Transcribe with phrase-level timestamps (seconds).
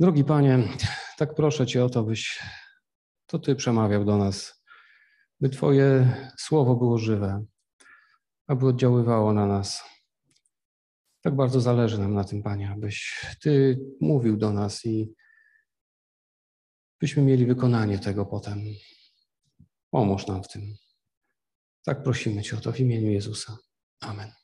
[0.00, 0.68] Drogi Panie,
[1.16, 2.42] tak proszę Cię o to, byś
[3.26, 4.62] to Ty przemawiał do nas,
[5.40, 7.44] by Twoje słowo było żywe,
[8.46, 9.82] aby oddziaływało na nas.
[11.20, 15.14] Tak bardzo zależy nam na tym, Panie, abyś Ty mówił do nas i
[17.00, 18.58] byśmy mieli wykonanie tego potem.
[19.90, 20.62] Pomóż nam w tym.
[21.84, 23.56] Tak prosimy Cię o to w imieniu Jezusa.
[24.00, 24.37] Amen.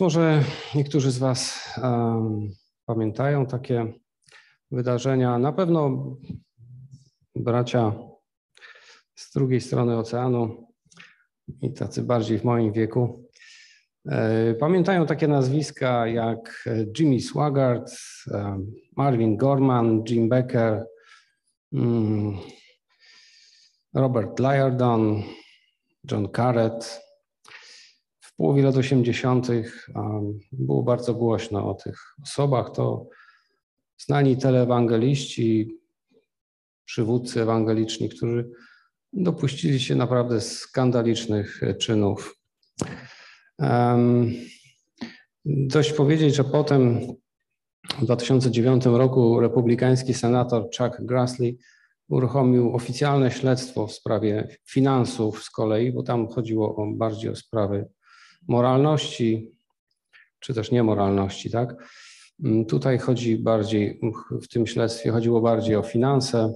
[0.00, 0.44] Może
[0.74, 2.50] niektórzy z Was um,
[2.86, 3.92] pamiętają takie
[4.70, 5.38] wydarzenia.
[5.38, 6.04] Na pewno
[7.36, 7.92] bracia
[9.14, 10.68] z drugiej strony oceanu
[11.62, 13.28] i tacy bardziej w moim wieku
[14.08, 17.92] e, pamiętają takie nazwiska jak Jimmy Swaggart,
[18.96, 20.86] Marvin Gorman, Jim Becker,
[21.72, 22.36] mm,
[23.94, 25.22] Robert Lyardon,
[26.10, 27.07] John Carrett
[28.38, 29.48] połowie lat 80.
[30.52, 32.70] było bardzo głośno o tych osobach.
[32.70, 33.08] To
[33.98, 35.78] znani teleewangeliści,
[36.84, 38.50] przywódcy ewangeliczni, którzy
[39.12, 42.40] dopuścili się naprawdę skandalicznych czynów.
[45.44, 47.00] Dość powiedzieć, że potem
[47.98, 51.58] w 2009 roku republikański senator Chuck Grassley
[52.08, 57.88] uruchomił oficjalne śledztwo w sprawie finansów z kolei, bo tam chodziło o bardziej o sprawy
[58.48, 59.50] moralności,
[60.40, 61.74] czy też niemoralności, tak?
[62.44, 64.00] Mm, tutaj chodzi bardziej,
[64.42, 66.52] w tym śledztwie chodziło bardziej o finanse.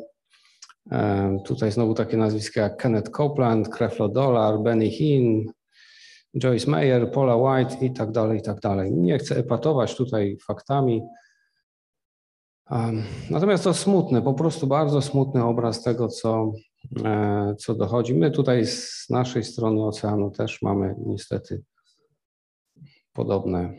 [0.92, 5.46] E, tutaj znowu takie nazwiska jak Kenneth Copeland, Creflo Dollar, Benny Hinn,
[6.38, 8.92] Joyce Mayer, Paula White i tak dalej, i tak dalej.
[8.92, 11.02] Nie chcę epatować tutaj faktami.
[13.30, 16.52] Natomiast to smutny, po prostu bardzo smutny obraz tego, co,
[17.04, 18.14] e, co dochodzi.
[18.14, 21.62] My tutaj z naszej strony oceanu też mamy niestety
[23.12, 23.74] podobne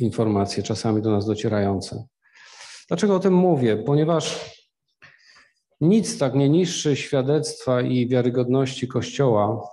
[0.00, 2.06] informacje czasami do nas docierające.
[2.88, 3.76] Dlaczego o tym mówię?
[3.76, 4.54] Ponieważ
[5.80, 9.68] nic tak nie niszczy świadectwa i wiarygodności Kościoła,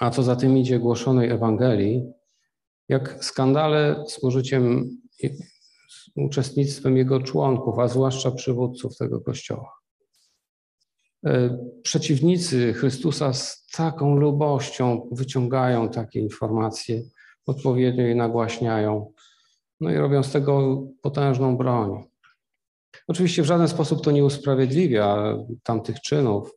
[0.00, 2.12] a co za tym idzie głoszonej Ewangelii,
[2.88, 4.90] jak skandale z użyciem,
[5.90, 9.75] z uczestnictwem jego członków, a zwłaszcza przywódców tego Kościoła.
[11.26, 17.02] E, przeciwnicy Chrystusa z taką lubością wyciągają takie informacje,
[17.46, 19.12] odpowiednio je nagłaśniają,
[19.80, 22.04] no i robią z tego potężną broń.
[23.08, 26.52] Oczywiście w żaden sposób to nie usprawiedliwia tamtych czynów,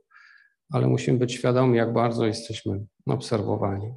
[0.72, 3.94] ale musimy być świadomi, jak bardzo jesteśmy obserwowani.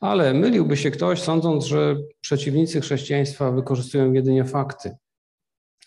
[0.00, 4.96] Ale myliłby się ktoś, sądząc, że przeciwnicy chrześcijaństwa wykorzystują jedynie fakty.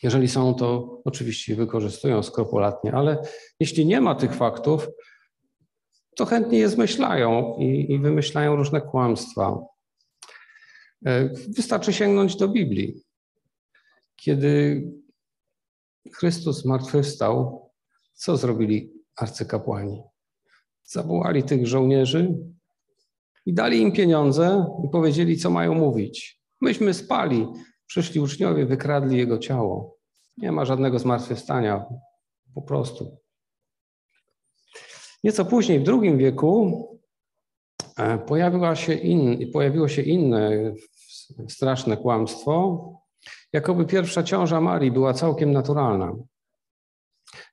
[0.03, 3.21] Jeżeli są, to oczywiście wykorzystują skrupulatnie, ale
[3.59, 4.87] jeśli nie ma tych faktów,
[6.15, 9.59] to chętnie je zmyślają i, i wymyślają różne kłamstwa.
[11.05, 13.01] E, wystarczy sięgnąć do Biblii.
[14.15, 14.83] Kiedy
[16.13, 17.67] Chrystus zmartwychwstał,
[18.13, 20.03] co zrobili arcykapłani?
[20.83, 22.37] Zawołali tych żołnierzy
[23.45, 26.41] i dali im pieniądze i powiedzieli, co mają mówić.
[26.61, 27.47] Myśmy spali,
[27.87, 29.97] Przyszli uczniowie, wykradli jego ciało.
[30.37, 31.85] Nie ma żadnego zmartwychwstania,
[32.55, 33.17] po prostu.
[35.23, 36.87] Nieco później, w II wieku,
[37.97, 40.73] e, pojawiła się in, pojawiło się inne
[41.49, 42.83] straszne kłamstwo,
[43.53, 46.15] jakoby pierwsza ciąża Marii była całkiem naturalna.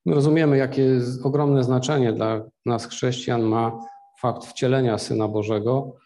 [0.07, 3.79] My rozumiemy, jakie ogromne znaczenie dla nas, chrześcijan, ma
[4.21, 5.97] fakt wcielenia Syna Bożego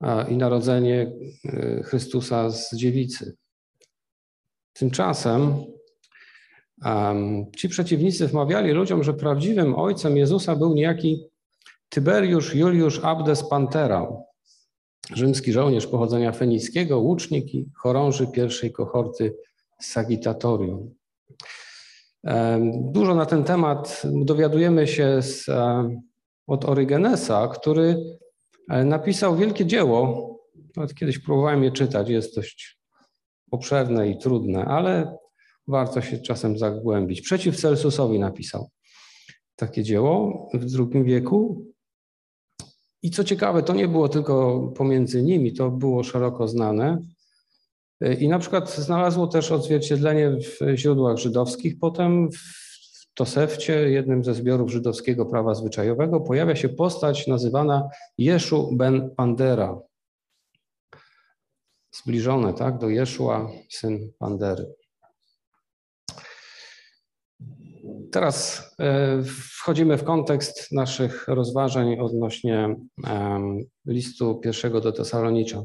[0.00, 1.12] e, i narodzenie
[1.44, 3.36] e, Chrystusa z dziewicy.
[4.72, 5.64] Tymczasem
[6.84, 11.24] um, ci przeciwnicy wmawiali ludziom, że prawdziwym ojcem Jezusa był niejaki
[11.88, 14.06] Tyberiusz Juliusz Abdes Pantera,
[15.14, 19.34] rzymski żołnierz pochodzenia fenickiego, łucznik i chorąży pierwszej kohorty
[19.80, 20.94] Sagitatorium.
[22.74, 25.46] Dużo na ten temat dowiadujemy się z,
[26.46, 27.96] od Orygenesa, który
[28.68, 30.28] e, napisał wielkie dzieło.
[30.96, 32.81] Kiedyś próbowałem je czytać, jest dość
[33.52, 35.16] obszerne i trudne, ale
[35.68, 37.20] warto się czasem zagłębić.
[37.20, 38.68] Przeciw Celsusowi napisał
[39.56, 41.64] takie dzieło w II wieku.
[43.02, 46.98] I co ciekawe, to nie było tylko pomiędzy nimi, to było szeroko znane.
[48.20, 51.78] I na przykład znalazło też odzwierciedlenie w źródłach żydowskich.
[51.78, 57.88] Potem w Tosefcie, jednym ze zbiorów żydowskiego prawa zwyczajowego, pojawia się postać nazywana
[58.18, 59.80] Jeszu ben Pandera
[61.92, 64.74] zbliżone tak, do Jeszua, syn Pandery.
[68.12, 72.76] Teraz e, wchodzimy w kontekst naszych rozważań odnośnie
[73.86, 75.64] listu pierwszego do Tesaloniczan.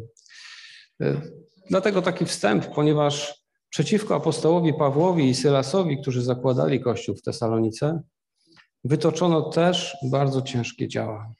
[1.70, 8.02] Dlatego taki wstęp, ponieważ przeciwko apostołowi Pawłowi i Sylasowi, którzy zakładali kościół w Tesalonice,
[8.84, 11.34] wytoczono też bardzo ciężkie działa.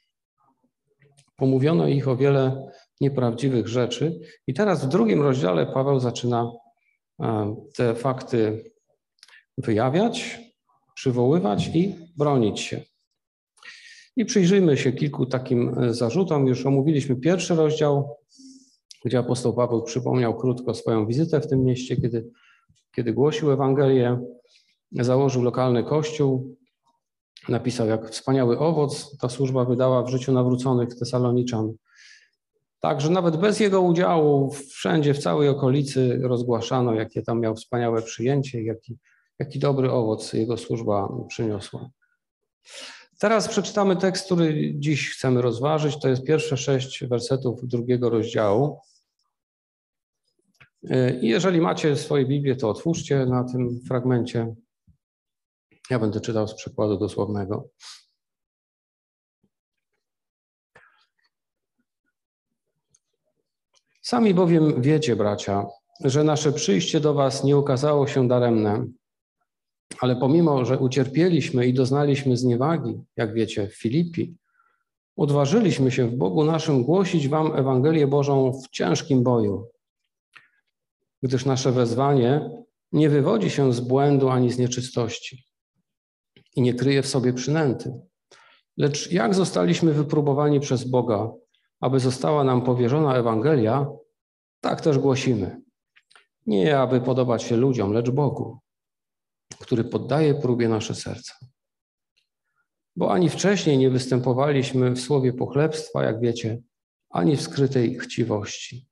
[1.36, 2.66] Pomówiono ich o wiele
[3.00, 4.20] nieprawdziwych rzeczy.
[4.46, 6.52] I teraz w drugim rozdziale Paweł zaczyna
[7.20, 8.72] e, te fakty
[9.58, 10.40] wyjawiać,
[10.94, 12.80] przywoływać i bronić się.
[14.16, 16.46] I przyjrzyjmy się kilku takim e, zarzutom.
[16.46, 18.16] Już omówiliśmy pierwszy rozdział,
[19.04, 22.30] gdzie apostoł Paweł przypomniał krótko swoją wizytę w tym mieście, kiedy,
[22.94, 24.20] kiedy głosił Ewangelię,
[24.92, 26.56] założył lokalny kościół,
[27.48, 31.72] napisał, jak wspaniały owoc ta służba wydała w życiu nawróconych Tesaloniczan.
[32.80, 38.62] Także nawet bez jego udziału wszędzie, w całej okolicy rozgłaszano, jakie tam miał wspaniałe przyjęcie,
[38.62, 38.98] jaki,
[39.38, 41.90] jaki dobry owoc jego służba przyniosła.
[43.18, 46.00] Teraz przeczytamy tekst, który dziś chcemy rozważyć.
[46.00, 48.78] To jest pierwsze sześć wersetów drugiego rozdziału.
[51.22, 54.54] I jeżeli macie swoje Biblię, to otwórzcie na tym fragmencie.
[55.90, 57.68] Ja będę czytał z przykładu dosłownego.
[64.08, 65.66] Sami bowiem wiecie, bracia,
[66.04, 68.86] że nasze przyjście do Was nie okazało się daremne,
[70.00, 74.36] ale pomimo, że ucierpieliśmy i doznaliśmy zniewagi, jak wiecie, w Filipi,
[75.16, 79.68] odważyliśmy się w Bogu naszym głosić Wam Ewangelię Bożą w ciężkim boju,
[81.22, 82.50] gdyż nasze wezwanie
[82.92, 85.44] nie wywodzi się z błędu ani z nieczystości
[86.56, 88.00] i nie kryje w sobie przynęty.
[88.76, 91.32] Lecz jak zostaliśmy wypróbowani przez Boga,
[91.80, 93.86] aby została nam powierzona Ewangelia,
[94.60, 95.60] tak też głosimy.
[96.46, 98.58] Nie aby podobać się ludziom, lecz Bogu,
[99.60, 101.34] który poddaje próbie nasze serca.
[102.96, 106.62] Bo ani wcześniej nie występowaliśmy w słowie pochlebstwa, jak wiecie,
[107.10, 108.88] ani w skrytej chciwości.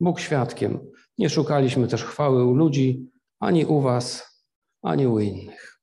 [0.00, 4.36] Bóg świadkiem, nie szukaliśmy też chwały u ludzi, ani u was,
[4.82, 5.80] ani u innych.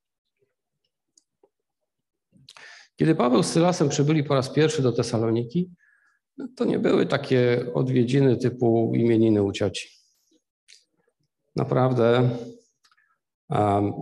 [2.96, 5.72] Kiedy Paweł z Sylasem przybyli po raz pierwszy do Tesaloniki,
[6.56, 9.90] to nie były takie odwiedziny typu imieniny u cioci.
[11.56, 12.30] Naprawdę
[13.50, 13.94] um,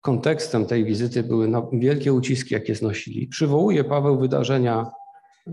[0.00, 3.26] kontekstem tej wizyty były wielkie uciski, jakie znosili.
[3.26, 4.90] Przywołuje Paweł wydarzenia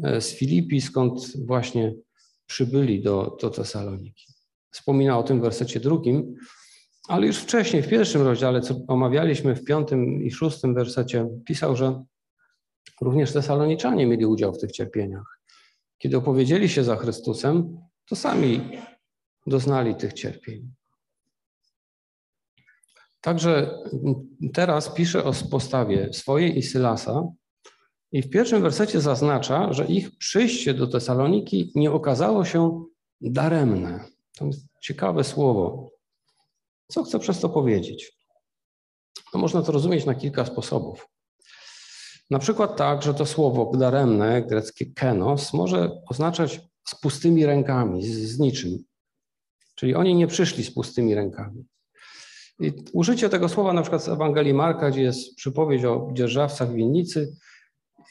[0.04, 1.94] e, z Filipi, skąd właśnie
[2.46, 4.26] przybyli do, do Tesaloniki.
[4.72, 6.36] Wspomina o tym w wersecie drugim,
[7.08, 12.04] ale już wcześniej, w pierwszym rozdziale, co omawialiśmy w piątym i szóstym wersecie, pisał, że
[13.02, 15.41] również Tesaloniczanie mieli udział w tych cierpieniach.
[16.02, 18.72] Kiedy opowiedzieli się za Chrystusem, to sami
[19.48, 20.74] doznali tych cierpień.
[23.22, 23.78] Także
[24.54, 27.24] teraz pisze o postawie swojej i Sylasa
[28.12, 32.86] i w pierwszym wersecie zaznacza, że ich przyjście do Tesaloniki nie okazało się
[33.22, 34.06] daremne.
[34.38, 35.92] To jest ciekawe słowo.
[36.88, 38.18] Co chcę przez to powiedzieć?
[39.34, 41.11] No można to rozumieć na kilka sposobów.
[42.32, 48.10] Na przykład tak, że to słowo daremne, greckie kenos, może oznaczać z pustymi rękami, z,
[48.10, 48.84] z niczym.
[49.76, 51.66] Czyli oni nie przyszli z pustymi rękami.
[52.60, 57.36] I użycie tego słowa na przykład z Ewangelii Marka, gdzie jest przypowieść o dzierżawcach winnicy,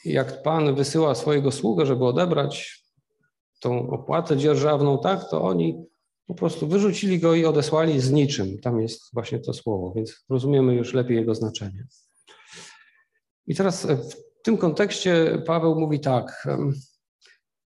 [0.05, 2.83] jak Pan wysyła swojego sługę, żeby odebrać
[3.59, 5.85] tą opłatę dzierżawną, tak, to oni
[6.27, 8.59] po prostu wyrzucili go i odesłali z niczym.
[8.59, 11.87] Tam jest właśnie to słowo, więc rozumiemy już lepiej jego znaczenie.
[13.47, 16.47] I teraz w tym kontekście Paweł mówi tak.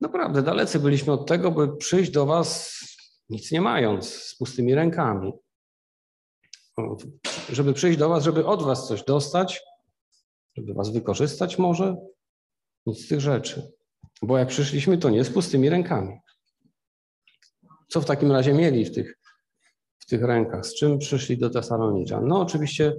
[0.01, 2.81] Naprawdę dalecy byliśmy od tego, by przyjść do Was
[3.29, 5.33] nic nie mając, z pustymi rękami.
[7.53, 9.63] Żeby przyjść do Was, żeby od Was coś dostać,
[10.57, 11.97] żeby Was wykorzystać może,
[12.87, 13.73] nic z tych rzeczy.
[14.23, 16.19] Bo jak przyszliśmy, to nie z pustymi rękami.
[17.89, 19.19] Co w takim razie mieli w tych,
[19.99, 20.67] w tych rękach?
[20.67, 22.29] Z czym przyszli do Tesaloniczan?
[22.29, 22.93] No oczywiście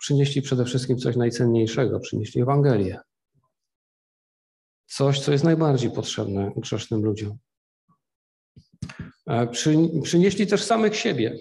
[0.00, 3.00] przynieśli przede wszystkim coś najcenniejszego, przynieśli Ewangelię.
[4.86, 7.38] Coś, co jest najbardziej potrzebne grzesznym ludziom.
[9.26, 11.38] E, przy, przynieśli też samych siebie.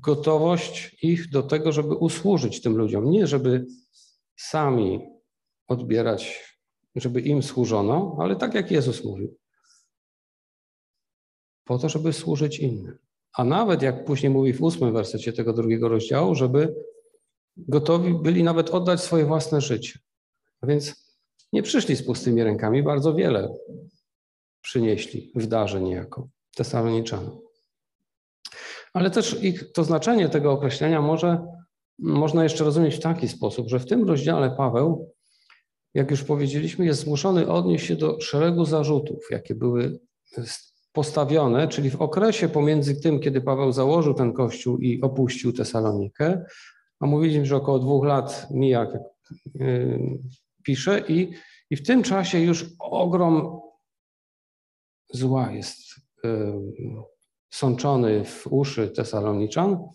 [0.00, 3.10] Gotowość ich do tego, żeby usłużyć tym ludziom.
[3.10, 3.66] Nie, żeby
[4.36, 5.00] sami
[5.68, 6.50] odbierać,
[6.94, 9.36] żeby im służono, ale tak jak Jezus mówił.
[11.64, 12.98] Po to, żeby służyć innym.
[13.36, 16.74] A nawet, jak później mówi w ósmym wersecie tego drugiego rozdziału, żeby
[17.56, 19.98] gotowi byli nawet oddać swoje własne życie.
[20.60, 21.10] A więc
[21.52, 23.54] nie przyszli z pustymi rękami, bardzo wiele
[24.62, 27.30] przynieśli w darze niejako Tesaloniczan.
[28.92, 31.46] Ale też ich, to znaczenie tego określenia może,
[31.98, 35.14] można jeszcze rozumieć w taki sposób, że w tym rozdziale Paweł,
[35.94, 39.98] jak już powiedzieliśmy, jest zmuszony odnieść się do szeregu zarzutów, jakie były
[40.92, 46.44] postawione, czyli w okresie pomiędzy tym, kiedy Paweł założył ten kościół i opuścił Tesalonikę,
[47.00, 48.94] a mówiliśmy, że około dwóch lat mija, jak
[49.60, 50.00] y,
[50.62, 51.32] pisze, i,
[51.70, 53.60] i w tym czasie już ogrom
[55.12, 55.78] zła jest
[56.24, 56.28] y,
[57.50, 59.88] sączony w uszy Tesaloniczan.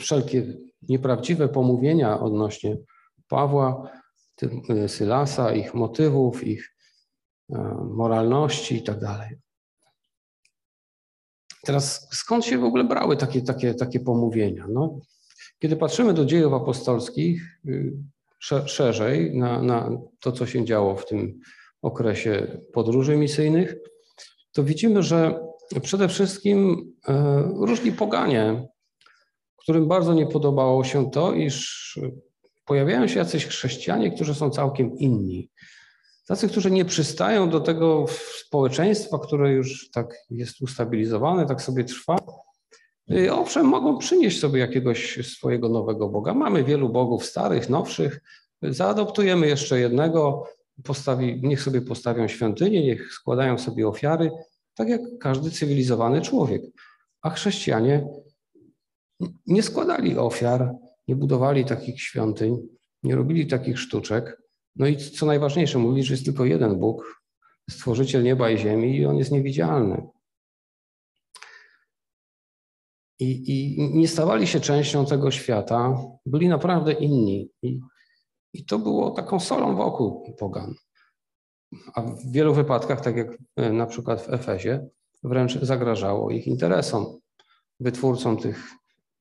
[0.00, 0.46] Wszelkie
[0.82, 2.76] nieprawdziwe pomówienia odnośnie
[3.28, 3.90] Pawła,
[4.42, 6.74] y, Sylasa, ich motywów, ich
[7.90, 9.36] moralności i tak dalej.
[11.68, 14.66] Teraz skąd się w ogóle brały takie, takie, takie pomówienia?
[14.68, 14.98] No,
[15.58, 17.92] kiedy patrzymy do dziejów apostolskich y,
[18.66, 21.40] szerzej na, na to, co się działo w tym
[21.82, 23.76] okresie podróży misyjnych,
[24.52, 25.40] to widzimy, że
[25.82, 28.68] przede wszystkim e, różni poganie,
[29.56, 31.98] którym bardzo nie podobało się to, iż
[32.64, 35.50] pojawiają się jacyś chrześcijanie, którzy są całkiem inni.
[36.28, 38.06] Tacy, którzy nie przystają do tego
[38.46, 42.18] społeczeństwa, które już tak jest ustabilizowane, tak sobie trwa.
[43.12, 46.34] Y, owszem, mogą przynieść sobie jakiegoś swojego nowego Boga.
[46.34, 48.20] Mamy wielu bogów starych, nowszych.
[48.62, 50.44] Zaadoptujemy jeszcze jednego,
[50.84, 54.30] postawi, niech sobie postawią świątynię, niech składają sobie ofiary,
[54.74, 56.62] tak jak każdy cywilizowany człowiek.
[57.22, 58.06] A chrześcijanie
[59.46, 60.74] nie składali ofiar,
[61.08, 62.68] nie budowali takich świątyń,
[63.02, 64.47] nie robili takich sztuczek.
[64.78, 67.22] No i co najważniejsze, mówi, że jest tylko jeden Bóg,
[67.70, 70.06] stworzyciel nieba i ziemi, i on jest niewidzialny.
[73.20, 77.50] I, I, nie stawali się częścią tego świata, byli naprawdę inni.
[77.62, 77.80] I,
[78.52, 80.74] I to było taką solą wokół pogan.
[81.94, 84.88] A w wielu wypadkach, tak jak e, na przykład w Efezie,
[85.22, 87.06] wręcz zagrażało ich interesom,
[87.80, 88.70] wytwórcom tych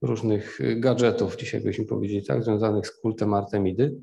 [0.02, 4.02] różnych gadżetów, dzisiaj byśmy powiedzieli, tak, związanych z kultem Artemidy.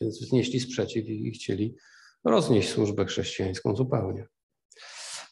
[0.00, 1.74] Więc wznieśli sprzeciw i chcieli
[2.24, 4.26] roznieść służbę chrześcijańską zupełnie.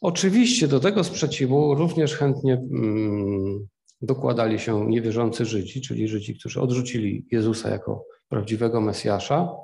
[0.01, 3.67] Oczywiście do tego sprzeciwu również chętnie mm,
[4.03, 9.57] dokładali się niewierzący Żydzi, czyli Żydzi, którzy odrzucili Jezusa jako prawdziwego Mesjasza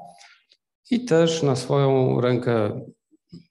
[0.90, 2.80] i też na swoją rękę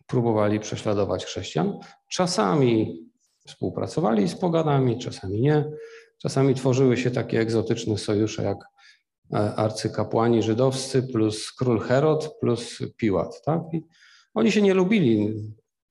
[0.07, 1.79] próbowali prześladować chrześcijan.
[2.11, 3.03] Czasami
[3.47, 5.65] współpracowali z poganami, czasami nie.
[6.21, 8.57] Czasami tworzyły się takie egzotyczne sojusze jak
[9.31, 13.41] arcykapłani żydowscy plus król Herod plus Piłat.
[13.45, 13.61] Tak?
[13.73, 13.83] I
[14.33, 15.33] oni się nie lubili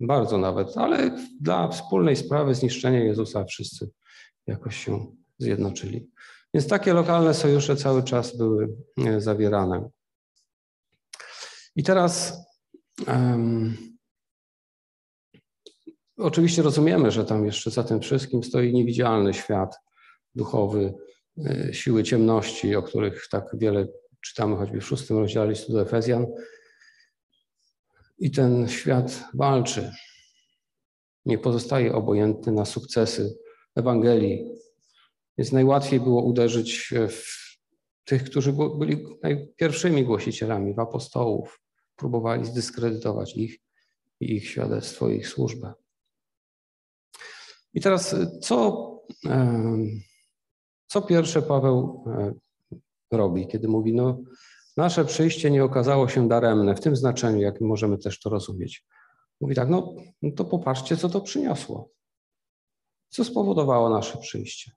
[0.00, 3.90] bardzo nawet, ale dla wspólnej sprawy zniszczenia Jezusa wszyscy
[4.46, 5.06] jakoś się
[5.38, 6.10] zjednoczyli.
[6.54, 9.90] Więc takie lokalne sojusze cały czas były e, zawierane.
[11.76, 12.42] I teraz
[13.06, 13.76] um,
[16.16, 19.76] oczywiście rozumiemy, że tam jeszcze za tym wszystkim stoi niewidzialny świat
[20.34, 21.11] duchowy, E,
[21.72, 23.88] siły ciemności, o których tak wiele
[24.20, 26.26] czytamy choćby w szóstym rozdziale listu do Efezjan.
[28.18, 29.92] I ten świat walczy.
[31.24, 33.38] Nie pozostaje obojętny na sukcesy
[33.74, 34.52] Ewangelii.
[35.38, 37.42] Więc najłatwiej było uderzyć w
[38.04, 41.62] tych, którzy byli najpierwszymi głosicielami, w apostołów.
[41.96, 43.60] Próbowali zdyskredytować ich
[44.20, 45.72] i ich świadectwo, ich służbę.
[47.74, 48.88] I teraz co
[50.92, 52.34] co pierwsze Paweł e,
[53.16, 54.18] robi, kiedy mówi, no
[54.76, 58.86] nasze przyjście nie okazało się daremne, w tym znaczeniu, jak możemy też to rozumieć.
[59.40, 61.90] Mówi tak, no, no to popatrzcie, co to przyniosło.
[63.08, 64.72] Co spowodowało nasze przyjście.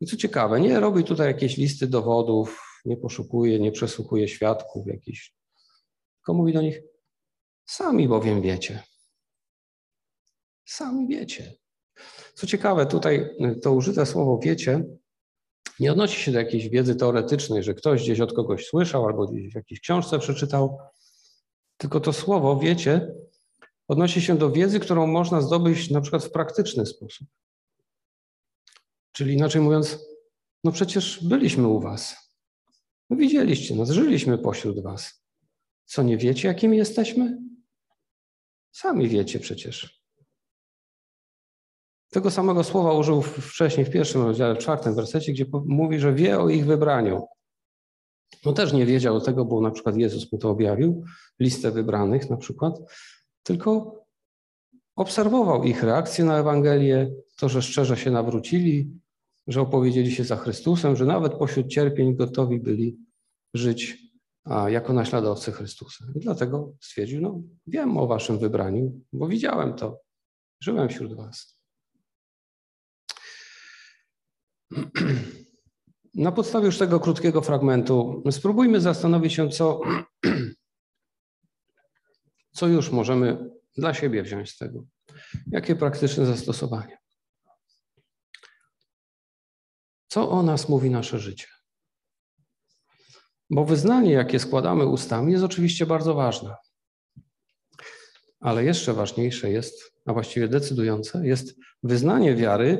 [0.00, 5.34] I co ciekawe, nie robi tutaj jakieś listy dowodów, nie poszukuje, nie przesłuchuje świadków jakichś,
[6.16, 6.82] tylko mówi do nich,
[7.66, 8.82] sami bowiem wiecie.
[10.64, 11.54] Sami wiecie.
[12.34, 13.30] Co ciekawe, tutaj
[13.62, 14.99] to użyte słowo wiecie
[15.80, 19.52] nie odnosi się do jakiejś wiedzy teoretycznej, że ktoś gdzieś od kogoś słyszał albo gdzieś
[19.52, 20.78] w jakiejś książce przeczytał,
[21.76, 23.14] tylko to słowo wiecie
[23.88, 27.28] odnosi się do wiedzy, którą można zdobyć na przykład w praktyczny sposób.
[29.12, 29.98] Czyli inaczej mówiąc,
[30.64, 32.16] no przecież byliśmy u was.
[33.10, 35.24] No widzieliście nas, żyliśmy pośród was.
[35.84, 37.38] Co nie wiecie, jakimi jesteśmy?
[38.72, 39.99] Sami wiecie przecież.
[42.10, 46.40] Tego samego słowa użył wcześniej w pierwszym rozdziale, w czwartym wersecie, gdzie mówi, że wie
[46.40, 47.26] o ich wybraniu.
[48.44, 51.04] No też nie wiedział tego, bo na przykład Jezus mu to objawił,
[51.40, 52.78] listę wybranych na przykład,
[53.42, 54.00] tylko
[54.96, 58.90] obserwował ich reakcję na Ewangelię, to, że szczerze się nawrócili,
[59.46, 62.96] że opowiedzieli się za Chrystusem, że nawet pośród cierpień gotowi byli
[63.54, 63.98] żyć
[64.66, 66.04] jako naśladowcy Chrystusa.
[66.16, 70.00] I dlatego stwierdził, no wiem o waszym wybraniu, bo widziałem to,
[70.60, 71.59] żyłem wśród was.
[76.14, 79.80] Na podstawie już tego krótkiego fragmentu spróbujmy zastanowić się, co,
[82.52, 84.84] co już możemy dla siebie wziąć z tego?
[85.46, 86.98] Jakie praktyczne zastosowanie?
[90.08, 91.46] Co o nas mówi nasze życie?
[93.50, 96.54] Bo wyznanie, jakie składamy ustami, jest oczywiście bardzo ważne.
[98.40, 102.78] Ale jeszcze ważniejsze jest, a właściwie decydujące, jest wyznanie wiary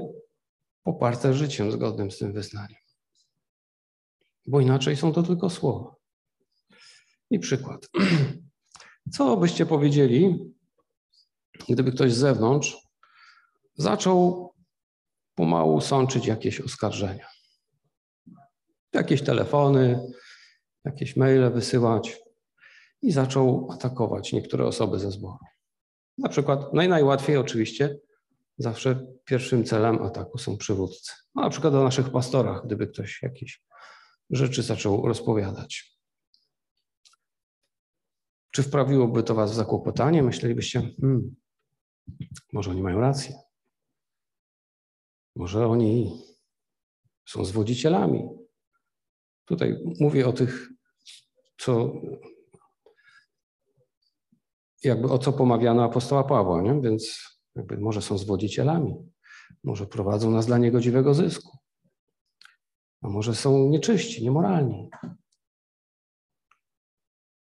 [0.82, 2.80] poparte życiem zgodnym z tym wyznaniem.
[4.46, 5.94] Bo inaczej są to tylko słowa.
[7.30, 7.88] I przykład.
[9.14, 10.52] Co byście powiedzieli,
[11.68, 12.76] gdyby ktoś z zewnątrz
[13.74, 14.50] zaczął
[15.34, 17.26] pomału sączyć jakieś oskarżenia?
[18.92, 20.12] Jakieś telefony,
[20.84, 22.18] jakieś maile wysyłać
[23.02, 25.38] i zaczął atakować niektóre osoby ze zboru.
[26.18, 27.98] Na przykład, naj, najłatwiej oczywiście,
[28.60, 31.12] zawsze pierwszym celem ataku są przywódcy.
[31.34, 33.62] No, na przykład o naszych pastorach, gdyby ktoś jakieś
[34.30, 36.00] rzeczy zaczął rozpowiadać.
[38.50, 40.22] Czy wprawiłoby to Was w zakłopotanie?
[40.22, 41.36] Myślelibyście, hmm,
[42.52, 43.34] może oni mają rację.
[45.36, 46.22] Może oni
[47.28, 48.28] są zwodzicielami.
[49.44, 50.68] Tutaj mówię o tych,
[51.58, 51.92] co
[54.82, 56.80] jakby o co pomawiano apostoła Pawła, nie?
[56.80, 58.94] więc jakby może są zwodzicielami,
[59.64, 61.58] może prowadzą nas dla niegodziwego zysku,
[63.02, 64.90] a może są nieczyści, niemoralni.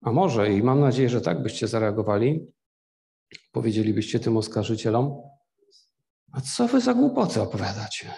[0.01, 2.51] A może, i mam nadzieję, że tak byście zareagowali,
[3.51, 5.21] powiedzielibyście tym oskarżycielom,
[6.31, 8.13] a co wy za głupoty opowiadacie?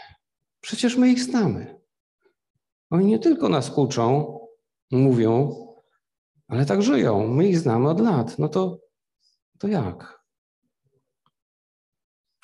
[0.62, 1.82] Przecież my ich znamy.
[2.90, 4.40] Oni nie tylko nas uczą,
[4.92, 5.52] mówią,
[6.48, 7.28] ale tak żyją.
[7.28, 8.40] My ich znamy od lat.
[8.40, 8.80] No to,
[9.60, 10.25] to jak?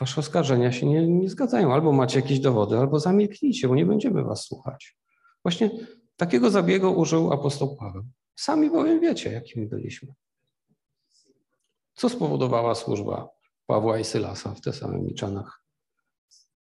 [0.01, 1.73] Wasze oskarżenia się nie, nie zgadzają.
[1.73, 4.97] Albo macie jakieś dowody, albo zamilknijcie, bo nie będziemy was słuchać.
[5.43, 5.69] Właśnie
[6.17, 8.03] takiego zabiegu użył apostoł Paweł.
[8.35, 10.13] Sami bowiem wiecie, jakimi byliśmy.
[11.93, 13.29] Co spowodowała służba
[13.65, 15.63] Pawła i Sylasa w Tesaloniczanach?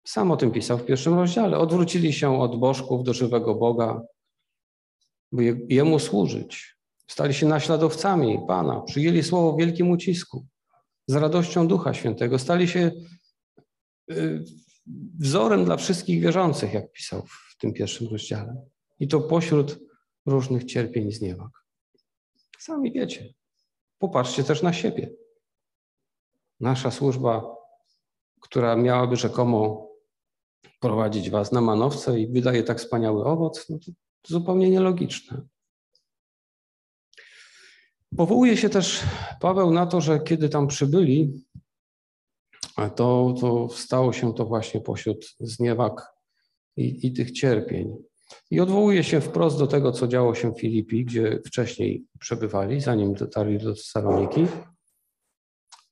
[0.05, 1.59] Sam o tym pisał w pierwszym rozdziale.
[1.59, 4.03] Odwrócili się od bożków do żywego Boga,
[5.33, 6.77] by Jemu służyć.
[7.07, 10.47] Stali się naśladowcami Pana, przyjęli słowo w wielkim ucisku.
[11.07, 12.91] Z radością Ducha Świętego stali się
[15.19, 18.67] wzorem dla wszystkich wierzących, jak pisał w tym pierwszym rozdziale.
[18.99, 19.79] I to pośród
[20.27, 21.51] różnych cierpień i zniewag.
[22.59, 23.35] Sami wiecie.
[23.99, 25.11] Popatrzcie też na siebie.
[26.61, 27.57] Nasza służba,
[28.41, 29.91] która miałaby rzekomo
[30.81, 33.93] prowadzić was na manowce i wydaje tak wspaniały owoc, no to
[34.29, 35.43] zupełnie nielogiczne.
[38.17, 39.03] Powołuje się też
[39.41, 41.45] Paweł na to, że kiedy tam przybyli,
[42.89, 46.13] to, to stało się to właśnie pośród zniewag
[46.77, 47.97] i, i tych cierpień.
[48.51, 53.15] I odwołuje się wprost do tego, co działo się w Filipi, gdzie wcześniej przebywali, zanim
[53.15, 54.47] dotarli do Saloniki.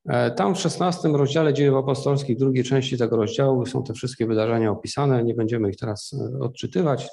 [0.08, 4.70] E, tam w XVI rozdziale dziejów apostolskich, drugiej części tego rozdziału są te wszystkie wydarzenia
[4.70, 5.24] opisane.
[5.24, 7.08] Nie będziemy ich teraz e, odczytywać.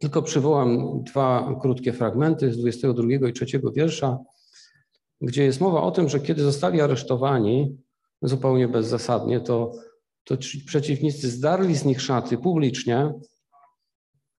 [0.00, 4.18] Tylko przywołam dwa krótkie fragmenty z 22 i 3 wiersza,
[5.20, 7.78] gdzie jest mowa o tym, że kiedy zostali aresztowani
[8.22, 9.72] zupełnie bezzasadnie, to,
[10.24, 13.12] to przeciwnicy zdarli z nich szaty publicznie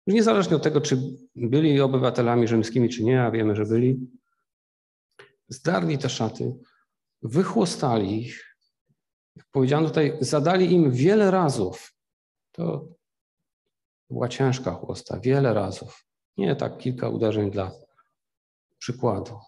[0.08, 0.98] Niezależnie od tego, czy
[1.36, 4.10] byli obywatelami rzymskimi, czy nie, a wiemy, że byli,
[5.48, 6.54] zdarli te szaty,
[7.22, 8.56] wychłostali ich.
[9.36, 11.94] Jak powiedziano tutaj, zadali im wiele razów.
[12.52, 12.88] To
[14.10, 16.06] była ciężka chłosta, wiele razów.
[16.36, 17.72] Nie tak kilka uderzeń dla
[18.78, 19.38] przykładu.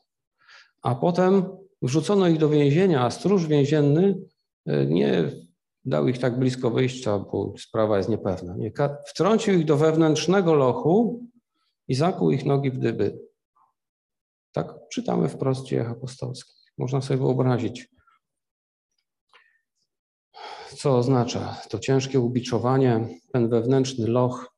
[0.83, 4.19] A potem wrzucono ich do więzienia, a stróż więzienny
[4.67, 5.31] e, nie
[5.85, 8.57] dał ich tak blisko wyjścia, bo sprawa jest niepewna.
[8.57, 8.73] Nie?
[9.07, 11.27] Wtrącił ich do wewnętrznego lochu
[11.89, 13.19] i zakuł ich nogi w dyby.
[14.53, 16.73] Tak czytamy wprost w dziejach apostolskich.
[16.79, 17.89] Można sobie wyobrazić,
[20.77, 24.55] co oznacza to ciężkie ubiczowanie, ten wewnętrzny loch,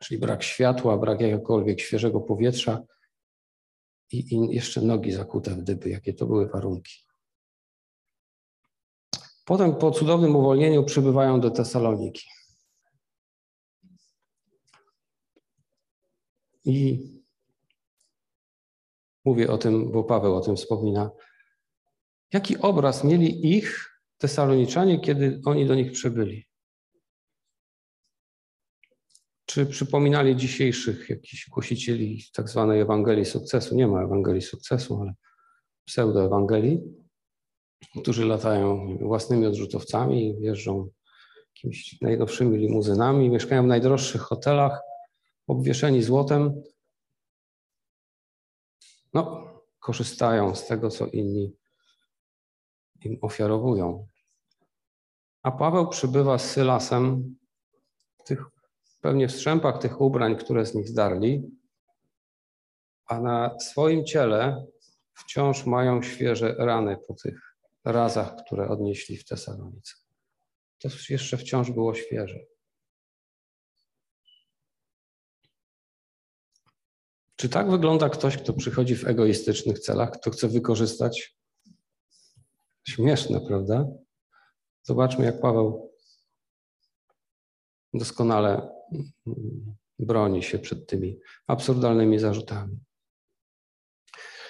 [0.00, 2.82] czyli brak światła, brak jakiegokolwiek świeżego powietrza
[4.12, 5.90] i, i jeszcze nogi zakute w dyby.
[5.90, 6.94] Jakie to były warunki.
[9.44, 12.24] Potem po cudownym uwolnieniu przybywają do Tesaloniki.
[16.64, 17.00] I
[19.24, 21.10] mówię o tym, bo Paweł o tym wspomina.
[22.32, 26.49] Jaki obraz mieli ich Tesaloniczanie, kiedy oni do nich przybyli?
[29.50, 33.74] Czy przypominali dzisiejszych jakichś głosicieli tak zwanej Ewangelii Sukcesu?
[33.74, 35.14] Nie ma Ewangelii Sukcesu, ale
[35.84, 37.00] pseudoewangelii
[38.00, 40.90] którzy latają własnymi odrzutowcami, jeżdżą
[41.54, 44.80] jakimiś najnowszymi limuzynami, mieszkają w najdroższych hotelach,
[45.46, 46.62] obwieszeni złotem.
[49.14, 49.48] No,
[49.80, 51.56] korzystają z tego, co inni
[53.04, 54.06] im ofiarowują.
[55.42, 57.36] A Paweł przybywa z Sylasem
[58.18, 58.59] w tych
[59.00, 61.50] pewnie w strzępach tych ubrań, które z nich zdarli,
[63.06, 64.66] a na swoim ciele
[65.14, 69.94] wciąż mają świeże rany po tych razach, które odnieśli w Tesalonice.
[70.78, 72.38] To jeszcze wciąż było świeże.
[77.36, 81.36] Czy tak wygląda ktoś, kto przychodzi w egoistycznych celach, kto chce wykorzystać?
[82.88, 83.86] Śmieszne, prawda?
[84.82, 85.92] Zobaczmy, jak Paweł
[87.94, 88.79] doskonale
[89.98, 92.78] broni się przed tymi absurdalnymi zarzutami.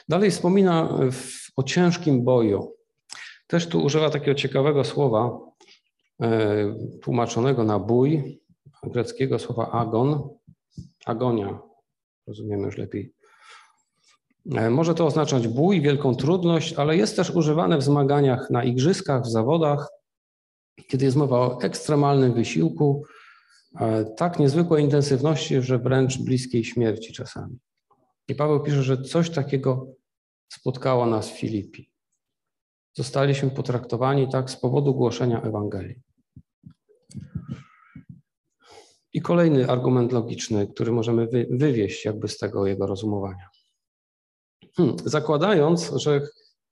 [0.08, 0.98] Dalej wspomina
[1.56, 2.76] o ciężkim boju.
[3.46, 5.38] Też tu używa takiego ciekawego słowa,
[6.22, 8.40] e, tłumaczonego na bój,
[8.82, 10.28] greckiego słowa agon,
[11.06, 11.58] agonia,
[12.26, 13.14] rozumiemy już lepiej.
[14.54, 19.22] E, może to oznaczać bój, wielką trudność, ale jest też używane w zmaganiach na igrzyskach,
[19.22, 19.88] w zawodach,
[20.88, 23.04] kiedy jest mowa o ekstremalnym wysiłku,
[24.16, 27.58] tak niezwykłej intensywności, że wręcz bliskiej śmierci czasami.
[28.28, 29.86] I Paweł pisze, że coś takiego
[30.52, 31.90] spotkało nas w Filipi.
[32.96, 36.00] Zostaliśmy potraktowani tak z powodu głoszenia Ewangelii.
[39.12, 43.48] I kolejny argument logiczny, który możemy wy, wywieźć jakby z tego jego rozumowania.
[44.76, 46.20] Hmm, zakładając, że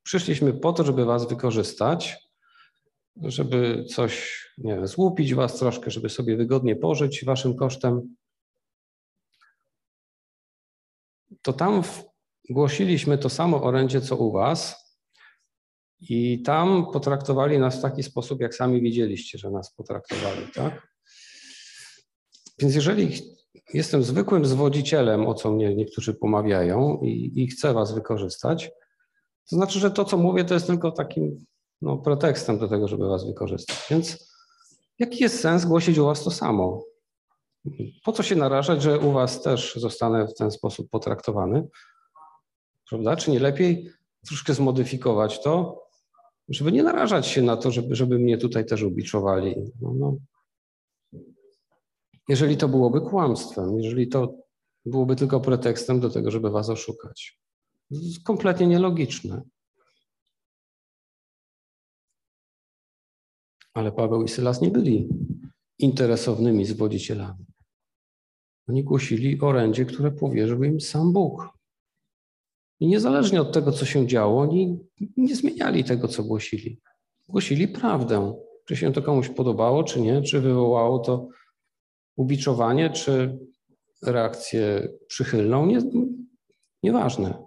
[0.02, 2.27] przyszliśmy po to, żeby was wykorzystać,
[3.22, 8.14] żeby coś, nie wiem, złupić was troszkę, żeby sobie wygodnie pożyć waszym kosztem,
[11.42, 11.83] to tam
[12.50, 14.88] głosiliśmy to samo orędzie, co u was
[16.00, 20.88] i tam potraktowali nas w taki sposób, jak sami widzieliście, że nas potraktowali, tak?
[22.59, 23.20] Więc jeżeli
[23.74, 28.70] jestem zwykłym zwodzicielem, o co mnie niektórzy pomawiają i, i chcę was wykorzystać,
[29.50, 31.46] to znaczy, że to, co mówię, to jest tylko takim
[31.82, 33.86] no, pretekstem do tego, żeby was wykorzystać.
[33.90, 34.32] Więc
[34.98, 36.84] jaki jest sens głosić u was to samo?
[38.04, 41.68] Po co się narażać, że u was też zostanę w ten sposób potraktowany?
[42.88, 43.16] Prawda?
[43.16, 43.90] Czy nie lepiej
[44.26, 45.82] troszkę zmodyfikować to,
[46.48, 49.54] żeby nie narażać się na to, żeby, żeby mnie tutaj też ubiczowali?
[49.80, 50.16] No, no.
[52.28, 54.34] Jeżeli to byłoby kłamstwem, jeżeli to
[54.86, 57.38] byłoby tylko pretekstem do tego, żeby was oszukać.
[57.90, 59.42] To jest kompletnie nielogiczne.
[63.78, 65.08] Ale Paweł i Sylas nie byli
[65.78, 67.44] interesownymi zwodzicielami.
[68.68, 71.48] Oni głosili orędzie, które powierzył im sam Bóg.
[72.80, 74.78] I niezależnie od tego, co się działo, oni
[75.16, 76.80] nie zmieniali tego, co głosili.
[77.28, 78.34] Głosili prawdę.
[78.64, 81.28] Czy się to komuś podobało, czy nie, czy wywołało to
[82.16, 83.38] ubiczowanie, czy
[84.02, 85.78] reakcję przychylną, nie,
[86.82, 87.46] nieważne.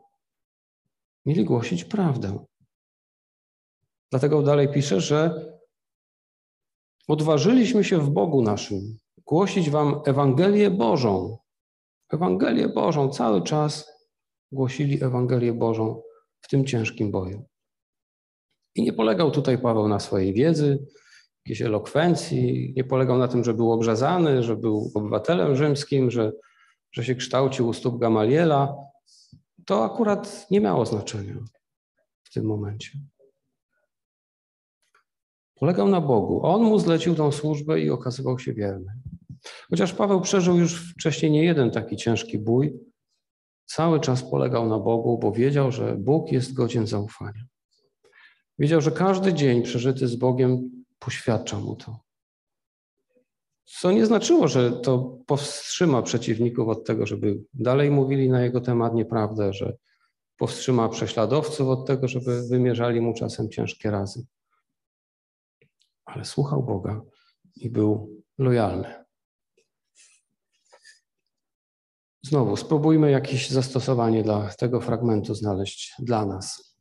[1.25, 2.45] Mieli głosić prawdę.
[4.11, 5.51] Dlatego dalej pisze, że
[7.07, 11.37] odważyliśmy się w Bogu naszym głosić wam Ewangelię Bożą.
[12.09, 13.91] Ewangelię Bożą cały czas
[14.51, 16.01] głosili Ewangelię Bożą
[16.41, 17.45] w tym ciężkim boju.
[18.75, 20.87] I nie polegał tutaj Paweł na swojej wiedzy,
[21.45, 26.31] jakiejś elokwencji, nie polegał na tym, że był obrzezany, że był obywatelem rzymskim, że,
[26.91, 28.75] że się kształcił u stóp Gamaliela.
[29.65, 31.35] To akurat nie miało znaczenia
[32.23, 32.91] w tym momencie.
[35.61, 36.45] Polegał na Bogu.
[36.45, 38.93] On mu zlecił tą służbę i okazywał się wierny.
[39.69, 42.79] Chociaż Paweł przeżył już wcześniej nie jeden taki ciężki bój,
[43.65, 47.43] cały czas polegał na Bogu, bo wiedział, że Bóg jest godzien zaufania.
[48.59, 50.69] Wiedział, że każdy dzień przeżyty z Bogiem
[50.99, 51.99] poświadcza mu to.
[53.65, 58.93] Co nie znaczyło, że to powstrzyma przeciwników od tego, żeby dalej mówili na jego temat
[58.93, 59.77] nieprawdę, że
[60.37, 64.25] powstrzyma prześladowców od tego, żeby wymierzali mu czasem ciężkie razy.
[66.05, 67.01] Ale słuchał Boga
[67.55, 69.05] i był lojalny.
[72.23, 76.75] Znowu, spróbujmy jakieś zastosowanie dla tego fragmentu znaleźć dla nas.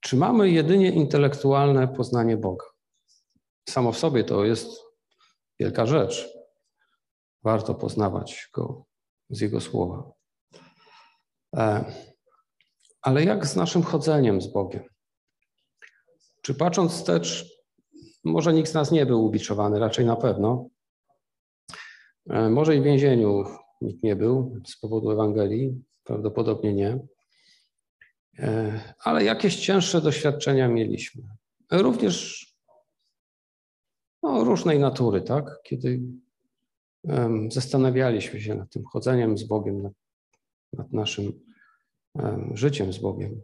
[0.00, 2.66] Czy mamy jedynie intelektualne poznanie Boga?
[3.68, 4.70] Samo w sobie to jest
[5.60, 6.28] wielka rzecz.
[7.42, 8.84] Warto poznawać Go
[9.30, 10.12] z Jego słowa.
[11.56, 11.84] E,
[13.02, 14.84] ale jak z naszym chodzeniem z Bogiem?
[16.42, 17.46] Czy patrząc wstecz,
[18.24, 20.70] może nikt z nas nie był ubiczowany, raczej na pewno,
[22.30, 23.44] E, może i w więzieniu
[23.80, 26.98] nikt nie był z powodu Ewangelii, prawdopodobnie nie.
[28.38, 31.22] E, ale jakieś cięższe doświadczenia mieliśmy.
[31.70, 32.46] Również
[34.22, 35.44] no, różnej natury, tak?
[35.62, 36.00] Kiedy
[37.48, 39.92] zastanawialiśmy się nad tym chodzeniem z Bogiem, nad,
[40.72, 41.32] nad naszym
[42.54, 43.42] życiem z Bogiem.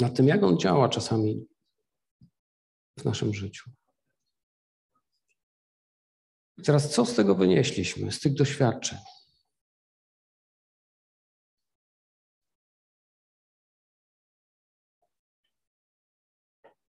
[0.00, 1.46] nad tym, jak on działa czasami
[3.02, 3.70] w naszym życiu.
[6.58, 8.98] I teraz, co z tego wynieśliśmy, z tych doświadczeń?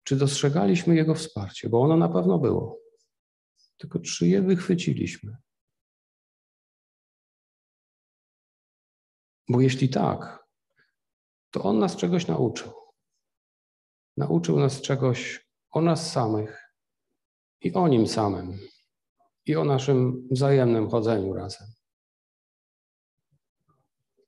[0.04, 1.68] Czy dostrzegaliśmy Jego wsparcie?
[1.68, 2.80] Bo ono na pewno było.
[3.76, 5.36] Tylko czy je wychwyciliśmy?
[9.48, 10.44] Bo jeśli tak,
[11.50, 12.72] to On nas czegoś nauczył.
[14.16, 16.74] Nauczył nas czegoś o nas samych
[17.60, 18.58] i o Nim samym
[19.46, 21.68] i o naszym wzajemnym chodzeniu razem.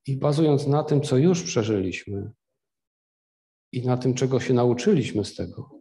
[0.07, 2.33] I bazując na tym, co już przeżyliśmy
[3.73, 5.81] i na tym, czego się nauczyliśmy z tego,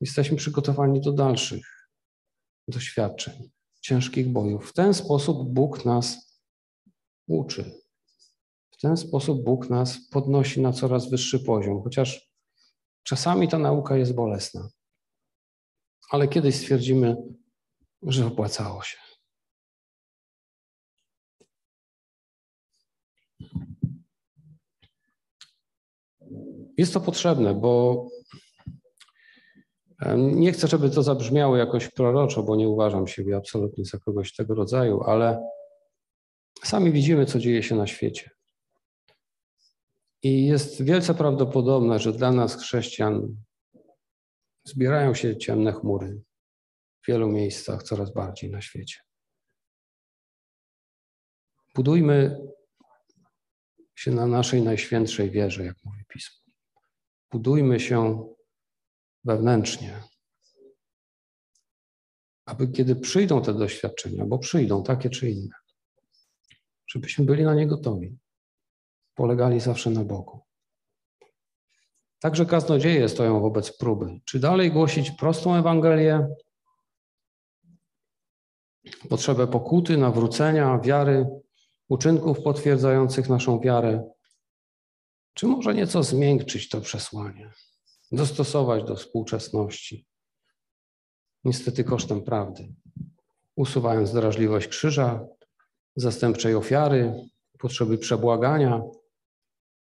[0.00, 1.88] jesteśmy przygotowani do dalszych
[2.68, 4.70] doświadczeń, ciężkich bojów.
[4.70, 6.40] W ten sposób Bóg nas
[7.26, 7.82] uczy.
[8.70, 12.32] W ten sposób Bóg nas podnosi na coraz wyższy poziom, chociaż
[13.02, 14.68] czasami ta nauka jest bolesna.
[16.12, 17.16] Ale kiedyś stwierdzimy,
[18.02, 18.98] że opłacało się.
[26.78, 28.06] Jest to potrzebne, bo
[30.16, 34.54] nie chcę, żeby to zabrzmiało jakoś proroczo, bo nie uważam siebie absolutnie za kogoś tego
[34.54, 35.48] rodzaju, ale
[36.64, 38.30] sami widzimy, co dzieje się na świecie.
[40.22, 43.36] I jest wielce prawdopodobne, że dla nas, chrześcijan,
[44.64, 46.22] zbierają się ciemne chmury
[47.02, 49.00] w wielu miejscach, coraz bardziej na świecie.
[51.74, 52.38] Budujmy
[53.94, 56.42] się na naszej najświętszej wierze, jak mówi Pismo.
[57.30, 58.28] Budujmy się
[59.24, 60.02] wewnętrznie,
[62.46, 65.56] aby kiedy przyjdą te doświadczenia, bo przyjdą takie czy inne,
[66.86, 68.18] żebyśmy byli na nie gotowi,
[69.14, 70.40] polegali zawsze na Bogu.
[72.22, 74.20] Także kaznodzieje stoją wobec próby.
[74.24, 76.28] Czy dalej głosić prostą Ewangelię,
[79.08, 81.26] potrzebę pokuty, nawrócenia, wiary,
[81.88, 84.10] uczynków potwierdzających naszą wiarę,
[85.34, 87.52] czy może nieco zmiękczyć to przesłanie,
[88.12, 90.06] dostosować do współczesności,
[91.44, 92.74] niestety kosztem prawdy,
[93.56, 95.26] usuwając drażliwość krzyża,
[95.96, 97.14] zastępczej ofiary,
[97.58, 98.82] potrzeby przebłagania,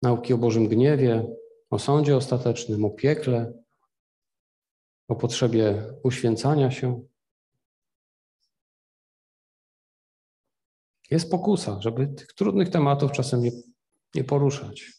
[0.02, 1.26] nauki o Bożym gniewie,
[1.70, 3.52] o sądzie ostatecznym, o piekle,
[5.08, 7.02] o potrzebie uświęcania się.
[11.10, 13.50] Jest pokusa, żeby tych trudnych tematów czasem nie,
[14.14, 14.92] nie poruszać.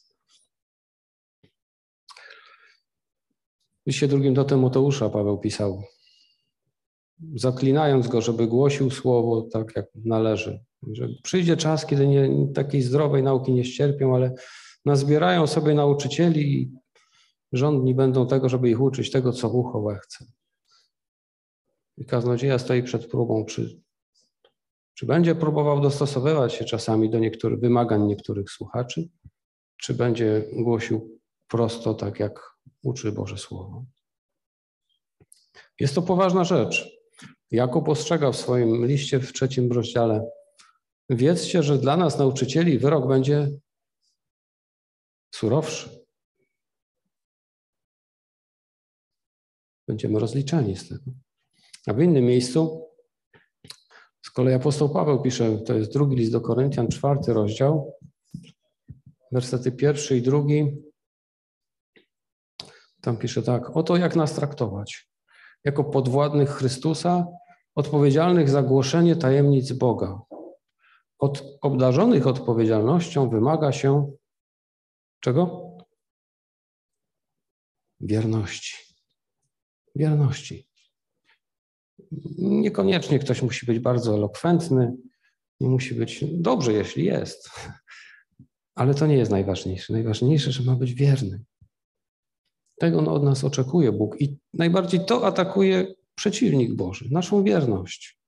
[3.83, 5.83] W liście drugim do Tymoteusza Paweł pisał,
[7.35, 10.63] zaklinając go, żeby głosił słowo tak, jak należy.
[10.91, 14.35] Że przyjdzie czas, kiedy nie, takiej zdrowej nauki nie ścierpią, ale
[14.85, 16.71] nazbierają sobie nauczycieli i
[17.51, 20.25] żądni będą tego, żeby ich uczyć tego, co ucho chce.
[21.97, 23.85] I kaznodzieja stoi przed próbą, czy
[24.95, 29.09] czy będzie próbował dostosowywać się czasami do niektórych wymagań niektórych słuchaczy,
[29.77, 33.85] czy będzie głosił prosto tak, jak uczy Boże Słowo?
[35.79, 36.89] Jest to poważna rzecz.
[37.51, 40.25] Jakub ostrzega w swoim liście w trzecim rozdziale.
[41.09, 43.51] Wiedzcie, że dla nas, nauczycieli, wyrok będzie
[45.35, 46.05] surowszy.
[49.87, 51.11] Będziemy rozliczeni z tego.
[51.87, 52.89] A w innym miejscu
[54.25, 57.93] z kolei apostoł Paweł pisze, to jest drugi list do Koryntian, czwarty rozdział,
[59.31, 60.77] wersety pierwszy i drugi.
[63.01, 65.09] Tam pisze tak, oto jak nas traktować.
[65.63, 67.27] Jako podwładnych Chrystusa,
[67.75, 70.21] odpowiedzialnych za głoszenie tajemnic Boga.
[71.19, 74.11] Od obdarzonych odpowiedzialnością wymaga się
[75.25, 75.71] czego?
[77.99, 78.75] Wierności.
[79.95, 80.67] Wierności.
[82.37, 84.97] Niekoniecznie ktoś musi być bardzo elokwentny,
[85.59, 87.49] nie musi być dobrze, jeśli jest.
[88.79, 89.93] Ale to nie jest najważniejsze.
[89.93, 91.43] Najważniejsze, że ma być wierny.
[92.79, 98.19] Tego on od nas oczekuje Bóg i najbardziej to atakuje przeciwnik Boży, naszą wierność.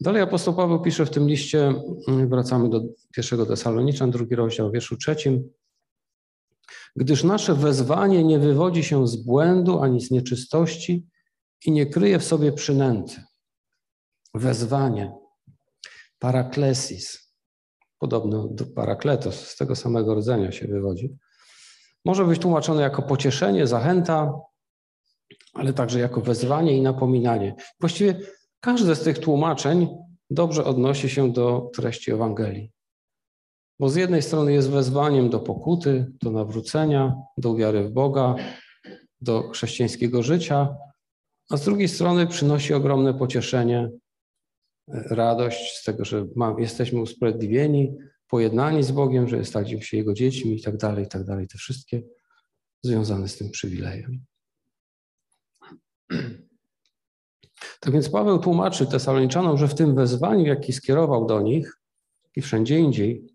[0.00, 1.74] Dalej apostoł Paweł pisze w tym liście,
[2.08, 2.80] wracamy do
[3.14, 5.50] pierwszego Tesaloniczan, drugi rozdział, wierszu trzecim
[6.96, 11.06] gdyż nasze wezwanie nie wywodzi się z błędu ani z nieczystości
[11.66, 13.22] i nie kryje w sobie przynęty.
[14.34, 15.12] Wezwanie,
[16.18, 17.34] paraklesis,
[17.98, 21.16] podobno do parakletos, z tego samego rodzenia się wywodzi,
[22.04, 24.32] może być tłumaczone jako pocieszenie, zachęta,
[25.54, 27.54] ale także jako wezwanie i napominanie.
[27.80, 28.20] Właściwie
[28.60, 29.88] każde z tych tłumaczeń
[30.30, 32.70] dobrze odnosi się do treści Ewangelii.
[33.80, 38.34] Bo z jednej strony jest wezwaniem do pokuty, do nawrócenia, do wiary w Boga,
[39.20, 40.76] do chrześcijańskiego życia,
[41.50, 43.90] a z drugiej strony przynosi ogromne pocieszenie,
[45.10, 46.26] radość z tego, że
[46.58, 47.96] jesteśmy usprawiedliwieni,
[48.28, 51.48] pojednani z Bogiem, że staliśmy się Jego dziećmi i tak dalej, i tak dalej.
[51.48, 52.02] Te wszystkie
[52.82, 54.24] związane z tym przywilejem.
[57.80, 61.78] Tak więc Paweł tłumaczy Tesaloniczanom, że w tym wezwaniu, jaki skierował do nich
[62.36, 63.26] i wszędzie indziej,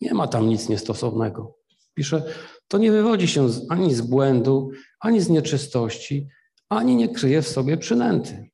[0.00, 1.58] nie ma tam nic niestosownego.
[1.94, 2.34] Pisze,
[2.68, 4.70] to nie wywodzi się ani z błędu,
[5.00, 6.28] ani z nieczystości,
[6.68, 8.50] ani nie kryje w sobie przynęty.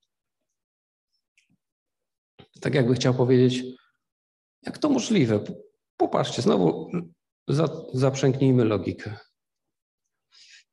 [2.61, 3.64] Tak jakby chciał powiedzieć,
[4.62, 5.40] jak to możliwe?
[5.97, 6.90] Popatrzcie, znowu
[7.94, 9.16] zaprzęgnijmy logikę.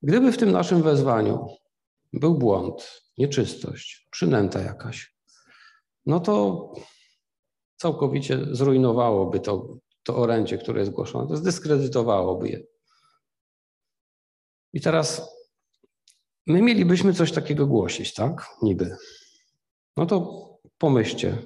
[0.02, 1.48] Gdyby w tym naszym wezwaniu
[2.14, 5.16] był błąd, nieczystość, przynęta jakaś,
[6.06, 6.74] no to
[7.78, 12.64] całkowicie zrujnowałoby to, to orędzie, które jest głoszone, to zdyskredytowałoby je.
[14.74, 15.36] I teraz
[16.48, 18.50] my mielibyśmy coś takiego głosić, tak?
[18.62, 18.98] Niby.
[19.98, 21.38] No to pomyślcie,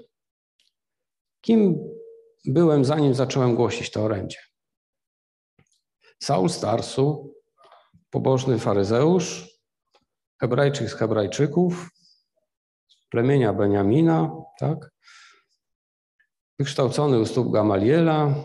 [1.42, 1.80] kim
[2.46, 4.38] byłem, zanim zacząłem głosić to orędzie?
[6.20, 7.34] Saul Starsu,
[8.10, 9.49] pobożny faryzeusz,
[10.42, 11.90] Hebrajczyk z Hebrajczyków,
[13.10, 14.92] plemienia Beniamina, tak?
[16.60, 18.36] Wykształcony u stóp Gamaliela,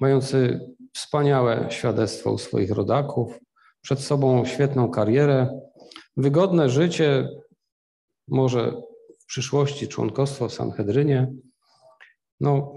[0.00, 0.60] mający
[0.94, 3.38] wspaniałe świadectwo u swoich rodaków,
[3.80, 5.60] przed sobą świetną karierę,
[6.16, 7.28] wygodne życie,
[8.28, 8.72] może
[9.20, 11.32] w przyszłości członkostwo w Sanhedrynie.
[12.40, 12.76] No,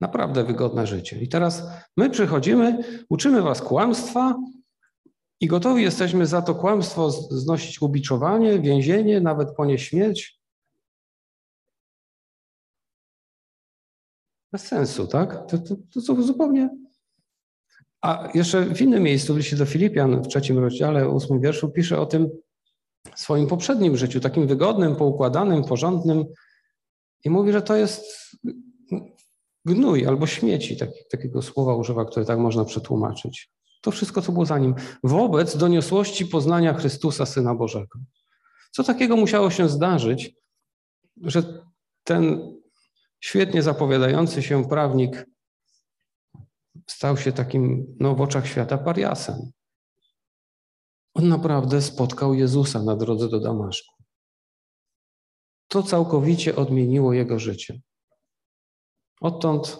[0.00, 1.20] naprawdę wygodne życie.
[1.20, 1.62] I teraz
[1.96, 4.34] my przychodzimy, uczymy was kłamstwa,
[5.40, 10.40] i gotowi jesteśmy za to kłamstwo znosić ubiczowanie, więzienie, nawet ponieść śmierć.
[14.52, 15.50] Bez sensu, tak?
[15.50, 16.70] To, to, to zupełnie.
[18.02, 22.00] A jeszcze w innym miejscu, w liście do Filipian, w trzecim rozdziale, ósmym wierszu, pisze
[22.00, 22.28] o tym
[23.14, 26.24] swoim poprzednim życiu, takim wygodnym, poukładanym, porządnym.
[27.24, 28.04] I mówi, że to jest
[29.64, 33.50] gnój albo śmieci, tak, takiego słowa używa, które tak można przetłumaczyć.
[33.80, 34.74] To wszystko, co było za nim.
[35.04, 37.98] Wobec doniosłości poznania Chrystusa, Syna Bożego.
[38.70, 40.34] Co takiego musiało się zdarzyć,
[41.22, 41.64] że
[42.04, 42.52] ten
[43.20, 45.26] świetnie zapowiadający się prawnik
[46.86, 49.50] stał się takim no, w oczach świata pariasem?
[51.14, 54.04] On naprawdę spotkał Jezusa na drodze do Damaszku.
[55.68, 57.80] To całkowicie odmieniło jego życie.
[59.20, 59.78] Odtąd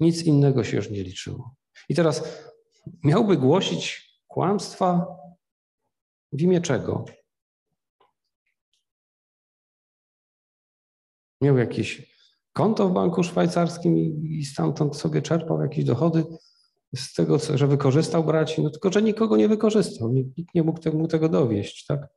[0.00, 1.54] nic innego się już nie liczyło.
[1.88, 2.22] I teraz
[3.04, 5.06] miałby głosić kłamstwa
[6.32, 7.04] w imię czego?
[11.40, 12.16] Miał jakieś
[12.52, 16.24] konto w banku szwajcarskim i, stamtąd sobie czerpał jakieś dochody
[16.96, 21.06] z tego, że wykorzystał braci, no tylko, że nikogo nie wykorzystał, nikt, nie mógł tego,
[21.06, 22.08] tego dowieść, tak?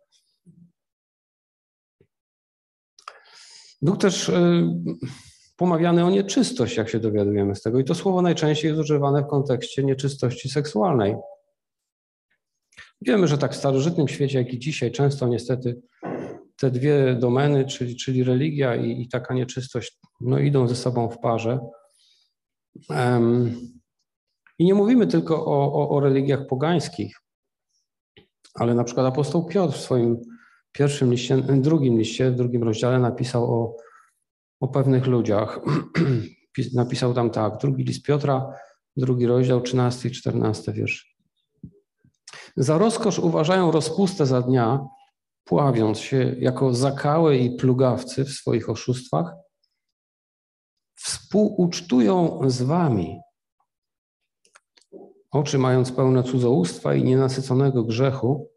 [3.81, 4.31] Był też
[5.59, 7.79] pomawiany o nieczystość, jak się dowiadujemy z tego.
[7.79, 11.15] I to słowo najczęściej jest używane w kontekście nieczystości seksualnej.
[13.01, 15.81] Wiemy, że tak w starożytnym świecie, jak i dzisiaj, często niestety
[16.57, 21.19] te dwie domeny, czyli, czyli religia i, i taka nieczystość, no, idą ze sobą w
[21.19, 21.59] parze.
[22.89, 23.55] Um,
[24.59, 27.15] I nie mówimy tylko o, o, o religiach pogańskich,
[28.53, 30.21] ale na przykład apostoł Piotr w swoim
[30.71, 33.75] pierwszym liście, drugim liście, w drugim rozdziale napisał o
[34.59, 35.59] o pewnych ludziach.
[36.73, 38.53] Napisał tam tak, drugi list Piotra,
[38.97, 41.17] drugi rozdział, 13 i 14 wiersz.
[42.57, 44.79] Za rozkosz uważają rozpustę za dnia,
[45.43, 49.33] pławiąc się jako zakały i plugawcy w swoich oszustwach,
[50.95, 53.19] współucztują z wami,
[55.31, 58.49] oczy mając pełne cudzołóstwa i nienasyconego grzechu,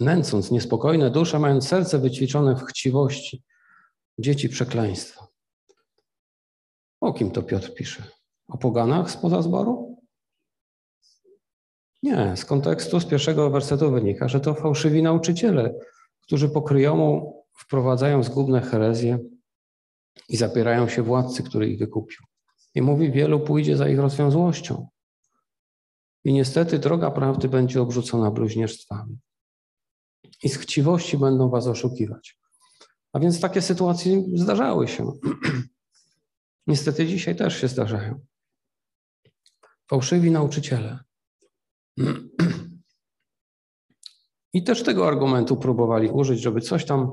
[0.00, 3.42] nęcąc niespokojne dusze, mając serce wyćwiczone w chciwości,
[4.18, 5.26] dzieci przekleństwa.
[7.00, 8.02] O kim to Piotr pisze?
[8.48, 9.98] O poganach spoza zboru?
[12.02, 15.74] Nie, z kontekstu z pierwszego wersetu wynika, że to fałszywi nauczyciele,
[16.20, 19.18] którzy pokryjomu wprowadzają zgubne herezje
[20.28, 22.26] i zapierają się władcy, który ich wykupił.
[22.74, 24.88] I mówi, wielu pójdzie za ich rozwiązłością.
[26.24, 29.18] I niestety droga prawdy będzie obrzucona bluźnierstwami.
[30.42, 32.38] I z chciwości będą was oszukiwać.
[33.14, 35.12] A więc takie sytuacje zdarzały się.
[36.66, 38.20] Niestety dzisiaj też się zdarzają.
[39.90, 40.98] Fałszywi nauczyciele.
[44.52, 47.10] I też tego argumentu próbowali użyć, żeby coś tam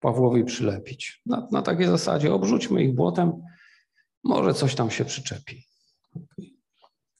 [0.00, 1.22] Pawłowi przylepić.
[1.26, 3.32] Na, na takiej zasadzie obrzućmy ich błotem,
[4.24, 5.66] może coś tam się przyczepi.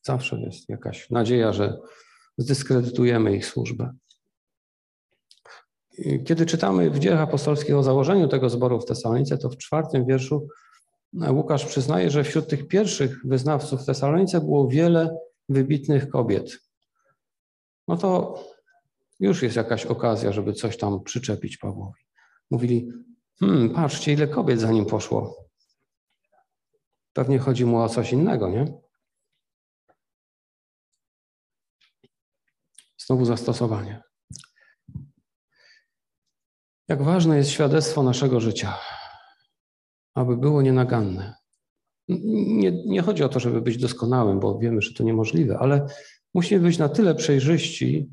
[0.03, 1.79] Zawsze jest jakaś nadzieja, że
[2.39, 3.93] zdyskredytujemy ich służbę.
[6.27, 10.49] Kiedy czytamy w dziejach apostolskich o założeniu tego zboru w Tesalonice, to w czwartym wierszu
[11.13, 15.19] Łukasz przyznaje, że wśród tych pierwszych wyznawców w Tesalonice było wiele
[15.49, 16.59] wybitnych kobiet.
[17.89, 18.41] No to
[19.21, 22.01] już jest jakaś okazja, żeby coś tam przyczepić Pawłowi.
[22.51, 22.93] Mówili,
[23.41, 25.47] hmm, patrzcie, ile kobiet za nim poszło.
[27.13, 28.81] Pewnie chodzi mu o coś innego, nie?
[32.99, 34.03] Znowu zastosowanie.
[36.89, 38.79] Jak ważne jest świadectwo naszego życia,
[40.15, 41.35] aby było nienaganne.
[42.09, 45.87] Nie, nie chodzi o to, żeby być doskonałym, bo wiemy, że to niemożliwe, ale
[46.35, 48.11] musimy być na tyle przejrzyści,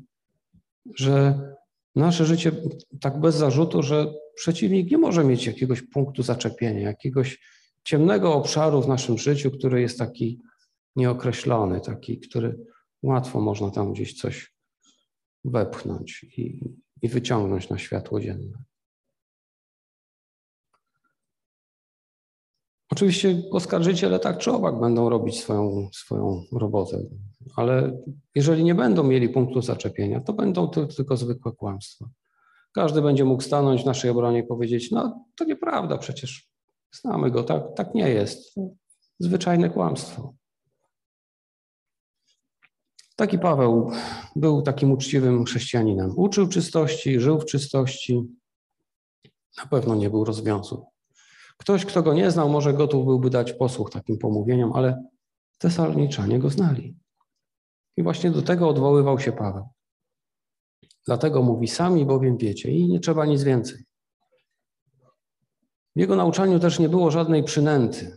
[0.94, 1.40] że
[1.96, 2.52] nasze życie
[3.00, 7.40] tak bez zarzutu, że przeciwnik nie może mieć jakiegoś punktu zaczepienia, jakiegoś
[7.84, 10.40] ciemnego obszaru w naszym życiu, który jest taki
[10.96, 12.58] nieokreślony, taki, który
[13.02, 14.54] łatwo można tam gdzieś coś
[15.44, 16.60] wepchnąć i,
[17.04, 18.64] i wyciągnąć na światło dzienne.
[22.92, 26.98] Oczywiście oskarżyciele tak czy owak będą robić swoją, swoją robotę,
[27.56, 28.02] ale
[28.34, 32.08] jeżeli nie będą mieli punktu zaczepienia, to będą to tylko zwykłe kłamstwa.
[32.74, 36.50] Każdy będzie mógł stanąć w naszej obronie i powiedzieć: No, to nieprawda, przecież
[36.92, 38.54] znamy go, tak, tak nie jest.
[39.18, 40.34] Zwyczajne kłamstwo.
[43.16, 43.90] Taki Paweł
[44.36, 46.12] był takim uczciwym chrześcijaninem.
[46.16, 48.22] Uczył czystości, żył w czystości.
[49.56, 50.86] Na pewno nie był rozwiązł.
[51.56, 55.04] Ktoś, kto go nie znał, może gotów byłby dać posłuch takim pomówieniom, ale
[55.58, 56.96] Tesaloniczanie go znali.
[57.96, 59.68] I właśnie do tego odwoływał się Paweł.
[61.06, 63.84] Dlatego mówi, sami bowiem wiecie i nie trzeba nic więcej.
[65.96, 68.16] W jego nauczaniu też nie było żadnej przynęty.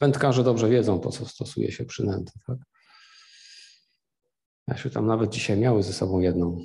[0.00, 2.32] Wędkarze dobrze wiedzą, po co stosuje się przynęty.
[2.46, 2.58] Tak?
[4.70, 6.58] Ja się tam nawet dzisiaj miały ze sobą jedną.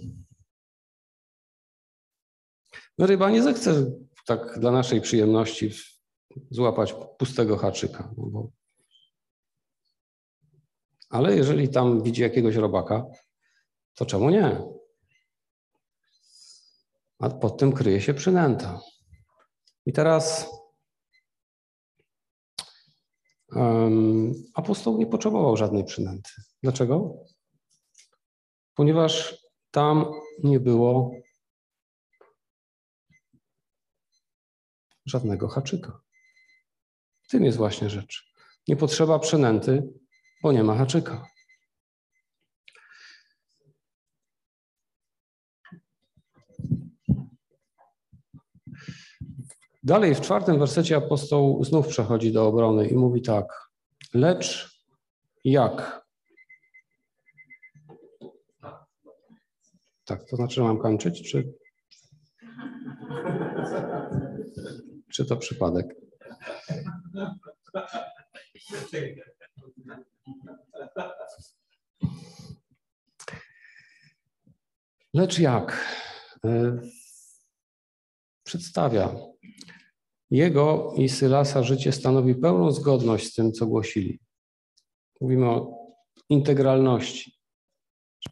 [2.98, 3.92] No ryba nie zechce
[4.26, 5.72] tak dla naszej przyjemności
[6.52, 8.14] złapać pustego haczyka.
[8.18, 8.50] No bo...
[11.10, 13.06] Ale jeżeli tam widzi jakiegoś robaka,
[13.96, 14.62] to czemu nie?
[17.20, 18.82] A pod tym kryje się przynęta.
[19.86, 20.50] I teraz
[23.52, 26.30] um, apostoł nie potrzebował żadnej przynęty.
[26.64, 27.26] Dlaczego?
[28.76, 29.38] Ponieważ
[29.72, 30.06] tam
[30.44, 31.12] nie było
[35.06, 36.02] żadnego haczyka.
[37.24, 38.34] W tym jest właśnie rzecz.
[38.68, 39.94] Nie potrzeba przynęty,
[40.44, 41.28] bo nie ma haczyka.
[49.84, 53.70] Dalej w czwartym wersecie apostoł znów przechodzi do obrony i mówi tak.
[54.14, 54.80] Lecz
[55.44, 56.05] jak?
[60.06, 61.54] Tak, to znaczy, że mam kończyć, czy?
[65.12, 65.96] Czy to przypadek?
[75.14, 75.86] Lecz jak?
[76.46, 76.80] E,
[78.44, 79.16] przedstawia.
[80.32, 84.20] Jego i Sylasa życie stanowi pełną zgodność z tym, co głosili.
[85.22, 85.86] Mówimy o
[86.30, 87.35] integralności.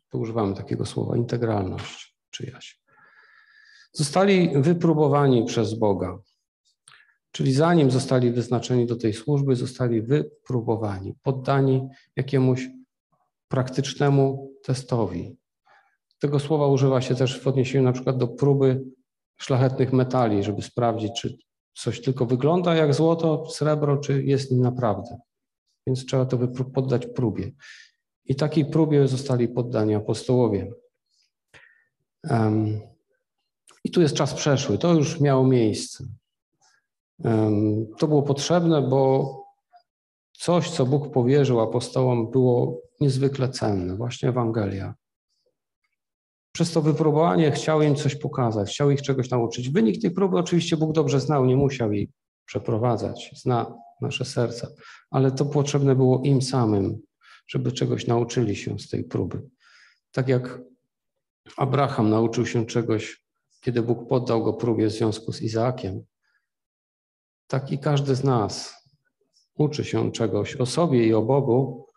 [0.09, 2.83] Tu używamy takiego słowa integralność czyjaś.
[3.93, 6.19] Zostali wypróbowani przez Boga.
[7.31, 12.67] Czyli zanim zostali wyznaczeni do tej służby, zostali wypróbowani, poddani jakiemuś
[13.47, 15.37] praktycznemu testowi.
[16.19, 18.83] Tego słowa używa się też w odniesieniu na przykład do próby
[19.37, 21.37] szlachetnych metali, żeby sprawdzić, czy
[21.73, 25.17] coś tylko wygląda jak złoto, srebro, czy jest nim naprawdę.
[25.87, 26.37] Więc trzeba to
[26.73, 27.51] poddać próbie.
[28.25, 30.71] I takiej próbie zostali poddani apostołowie.
[32.29, 32.79] Um,
[33.83, 36.05] I tu jest czas przeszły, to już miało miejsce.
[37.19, 39.33] Um, to było potrzebne, bo
[40.33, 44.93] coś, co Bóg powierzył apostołom, było niezwykle cenne, właśnie Ewangelia.
[46.51, 49.69] Przez to wypróbowanie chciał im coś pokazać, chciał ich czegoś nauczyć.
[49.69, 52.11] Wynik tej próby oczywiście Bóg dobrze znał, nie musiał jej
[52.45, 54.67] przeprowadzać, zna nasze serca,
[55.11, 57.01] ale to potrzebne było im samym,
[57.47, 59.41] żeby czegoś nauczyli się z tej próby.
[60.11, 60.61] Tak jak
[61.57, 63.23] Abraham nauczył się czegoś,
[63.61, 66.03] kiedy Bóg poddał go próbie w związku z Izaakiem,
[67.47, 68.73] tak i każdy z nas
[69.55, 71.87] uczy się czegoś o sobie i o Bogu,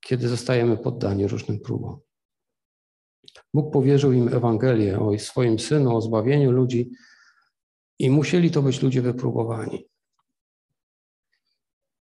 [0.00, 2.00] kiedy zostajemy poddani różnym próbom.
[3.54, 6.90] Bóg powierzył im Ewangelię o swoim Synu, o zbawieniu ludzi
[7.98, 9.88] i musieli to być ludzie wypróbowani.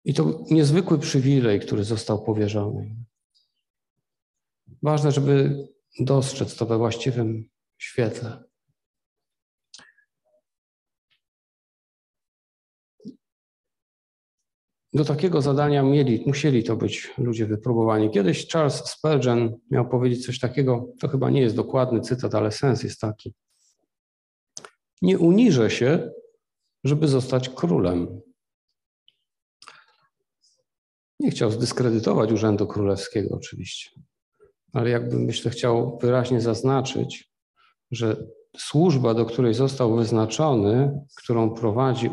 [0.06, 2.96] I to niezwykły przywilej, który został powierzony.
[4.84, 5.58] Ważne, żeby
[6.00, 8.44] dostrzec to we właściwym świetle.
[14.94, 18.10] Do takiego zadania mieli, musieli to być ludzie wypróbowani.
[18.10, 22.84] Kiedyś Charles Spurgeon miał powiedzieć coś takiego, to chyba nie jest dokładny cytat, ale sens
[22.84, 23.34] jest taki.
[25.02, 26.12] Nie uniżę się,
[26.84, 28.22] żeby zostać królem.
[31.22, 33.92] Nie chciał zdyskredytować urzędu królewskiego oczywiście,
[34.74, 37.32] ale jakby myślę chciał wyraźnie zaznaczyć,
[37.92, 42.10] że służba, do której został wyznaczony, którą prowadzi,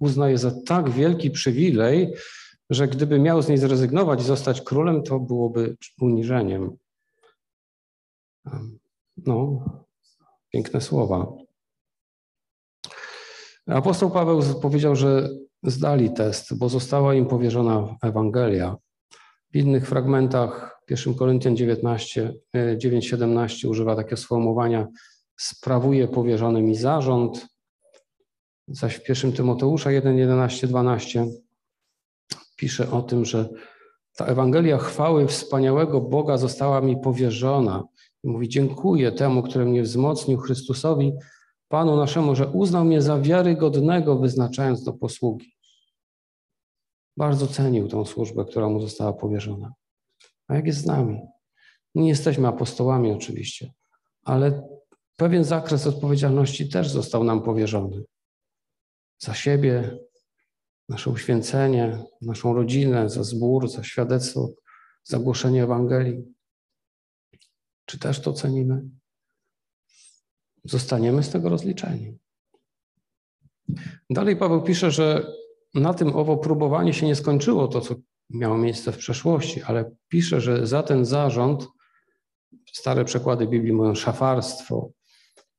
[0.00, 2.14] uznaje za tak wielki przywilej,
[2.70, 6.76] że gdyby miał z niej zrezygnować i zostać królem, to byłoby uniżeniem.
[9.16, 9.64] No,
[10.52, 11.32] piękne słowa.
[13.66, 15.28] Apostoł Paweł powiedział, że
[15.62, 18.76] zdali test, bo została im powierzona Ewangelia.
[19.52, 24.88] W innych fragmentach, 1 Koryntian 19, 9:17 używa takiego sformułowania
[25.36, 27.46] sprawuje powierzony mi zarząd,
[28.68, 31.26] zaś w 1 Tymoteusza 1, 11, 12
[32.56, 33.48] pisze o tym, że
[34.16, 37.84] ta Ewangelia chwały wspaniałego Boga została mi powierzona.
[38.24, 41.12] Mówi, dziękuję temu, który mnie wzmocnił, Chrystusowi,
[41.72, 45.56] Panu naszemu, że uznał mnie za wiarygodnego, wyznaczając do posługi.
[47.16, 49.72] Bardzo cenił tą służbę, która mu została powierzona.
[50.48, 51.20] A jak jest z nami?
[51.94, 53.72] Nie jesteśmy apostołami oczywiście,
[54.24, 54.68] ale
[55.16, 58.04] pewien zakres odpowiedzialności też został nam powierzony.
[59.18, 59.98] Za siebie,
[60.88, 64.48] nasze uświęcenie, naszą rodzinę, za zbór, za świadectwo,
[65.04, 66.34] za głoszenie Ewangelii.
[67.86, 68.82] Czy też to cenimy?
[70.64, 72.18] Zostaniemy z tego rozliczeni.
[74.10, 75.26] Dalej Paweł pisze, że
[75.74, 77.94] na tym owo próbowanie się nie skończyło, to co
[78.30, 81.68] miało miejsce w przeszłości, ale pisze, że za ten zarząd,
[82.72, 84.90] stare przekłady Biblii mówią szafarstwo,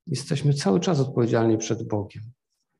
[0.07, 2.23] Jesteśmy cały czas odpowiedzialni przed Bogiem.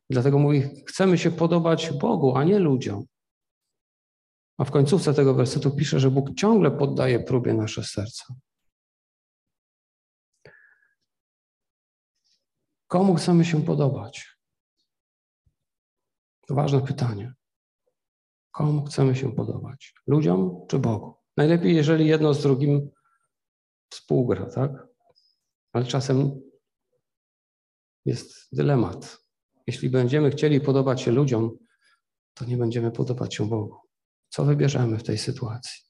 [0.09, 3.05] Dlatego mówi, chcemy się podobać Bogu, a nie ludziom.
[4.57, 8.26] A w końcówce tego wersetu pisze, że Bóg ciągle poddaje próbie nasze serca.
[12.94, 14.38] Komu chcemy się podobać?
[16.48, 17.34] To ważne pytanie.
[18.52, 19.94] Komu chcemy się podobać?
[20.08, 21.16] Ludziom czy Bogu?
[21.38, 22.89] Najlepiej, jeżeli jedno z drugim
[23.89, 24.72] współgra, tak?
[25.72, 26.41] Ale czasem
[28.06, 29.18] jest dylemat.
[29.68, 31.58] Jeśli będziemy chcieli podobać się ludziom,
[32.34, 33.78] to nie będziemy podobać się Bogu.
[34.30, 35.84] Co wybierzemy w tej sytuacji?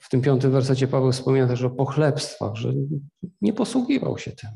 [0.00, 2.72] W tym piątym wersecie Paweł wspomina też o pochlebstwach, że
[3.40, 4.50] nie posługiwał się tym.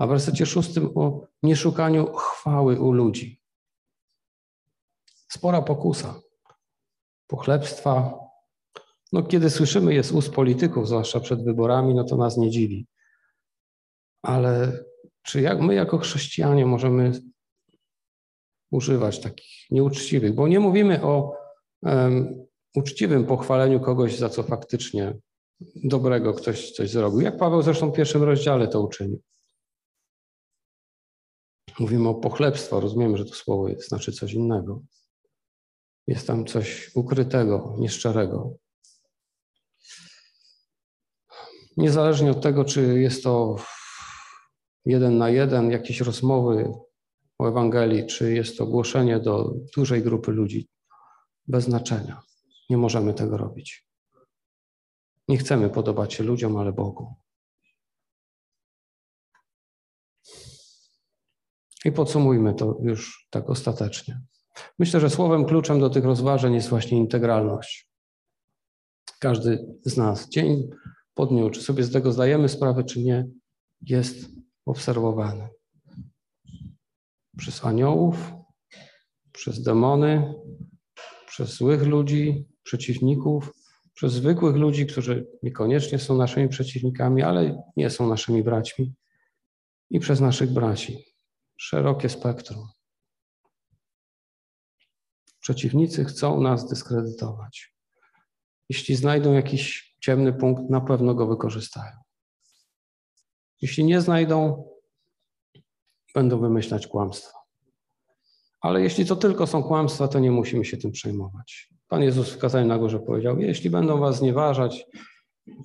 [0.00, 3.40] A w wersecie szóstym o nieszukaniu chwały u ludzi.
[5.28, 6.20] Spora pokusa.
[7.26, 8.18] Pochlebstwa.
[9.12, 12.86] No, kiedy słyszymy je z ust polityków, zwłaszcza przed wyborami, no to nas nie dziwi.
[14.22, 14.84] Ale
[15.22, 17.12] czy jak my jako chrześcijanie możemy
[18.70, 21.36] używać takich nieuczciwych, bo nie mówimy o
[21.82, 22.46] um,
[22.76, 25.16] uczciwym pochwaleniu kogoś za co faktycznie
[25.84, 29.20] dobrego ktoś coś zrobił, jak Paweł zresztą w pierwszym rozdziale to uczynił.
[31.80, 34.82] Mówimy o pochlebstwo, rozumiemy, że to słowo znaczy coś innego.
[36.06, 38.54] Jest tam coś ukrytego, nieszczerego.
[41.76, 43.56] Niezależnie od tego, czy jest to
[44.84, 46.72] jeden na jeden, jakieś rozmowy
[47.38, 50.68] o Ewangelii, czy jest to głoszenie do dużej grupy ludzi,
[51.46, 52.22] bez znaczenia.
[52.70, 53.86] Nie możemy tego robić.
[55.28, 57.14] Nie chcemy podobać się ludziom, ale Bogu.
[61.84, 64.20] I podsumujmy to już tak ostatecznie.
[64.78, 67.90] Myślę, że słowem kluczem do tych rozważań jest właśnie integralność.
[69.20, 70.68] Każdy z nas, dzień
[71.14, 73.28] po dniu, czy sobie z tego zdajemy sprawę, czy nie,
[73.80, 74.30] jest
[74.66, 75.48] obserwowany
[77.36, 78.32] przez aniołów,
[79.32, 80.34] przez demony,
[81.26, 83.52] przez złych ludzi, przeciwników,
[83.94, 88.94] przez zwykłych ludzi, którzy niekoniecznie są naszymi przeciwnikami, ale nie są naszymi braćmi,
[89.90, 91.09] i przez naszych braci.
[91.62, 92.68] Szerokie spektrum.
[95.40, 97.74] Przeciwnicy chcą nas dyskredytować.
[98.68, 101.92] Jeśli znajdą jakiś ciemny punkt, na pewno go wykorzystają.
[103.62, 104.64] Jeśli nie znajdą,
[106.14, 107.38] będą wymyślać kłamstwa.
[108.60, 111.68] Ale jeśli to tylko są kłamstwa, to nie musimy się tym przejmować.
[111.88, 114.86] Pan Jezus w kazaniu na górze powiedział, jeśli będą was znieważać,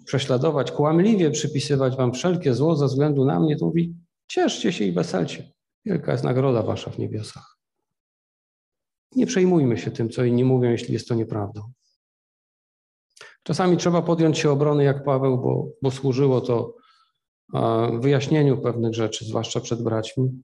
[0.05, 3.95] prześladować, kłamliwie przypisywać wam wszelkie zło ze względu na mnie, to mówi,
[4.27, 5.54] cieszcie się i weselcie.
[5.86, 7.57] Wielka jest nagroda wasza w niebiosach.
[9.15, 11.71] Nie przejmujmy się tym, co inni mówią, jeśli jest to nieprawdą.
[13.43, 16.75] Czasami trzeba podjąć się obrony jak Paweł, bo, bo służyło to
[17.99, 20.43] wyjaśnieniu pewnych rzeczy, zwłaszcza przed braćmi.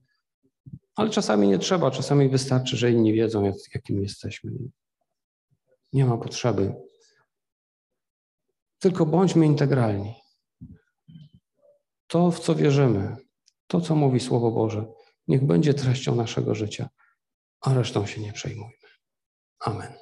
[0.96, 4.52] Ale czasami nie trzeba, czasami wystarczy, że inni wiedzą, jak, jakim jesteśmy.
[5.94, 6.76] Nie ma potrzeby.
[8.80, 10.16] Tylko bądźmy integralni.
[12.08, 13.16] To, w co wierzymy,
[13.68, 14.86] to, co mówi Słowo Boże,
[15.28, 16.90] niech będzie treścią naszego życia,
[17.62, 18.88] a resztą się nie przejmujmy.
[19.60, 20.01] Amen.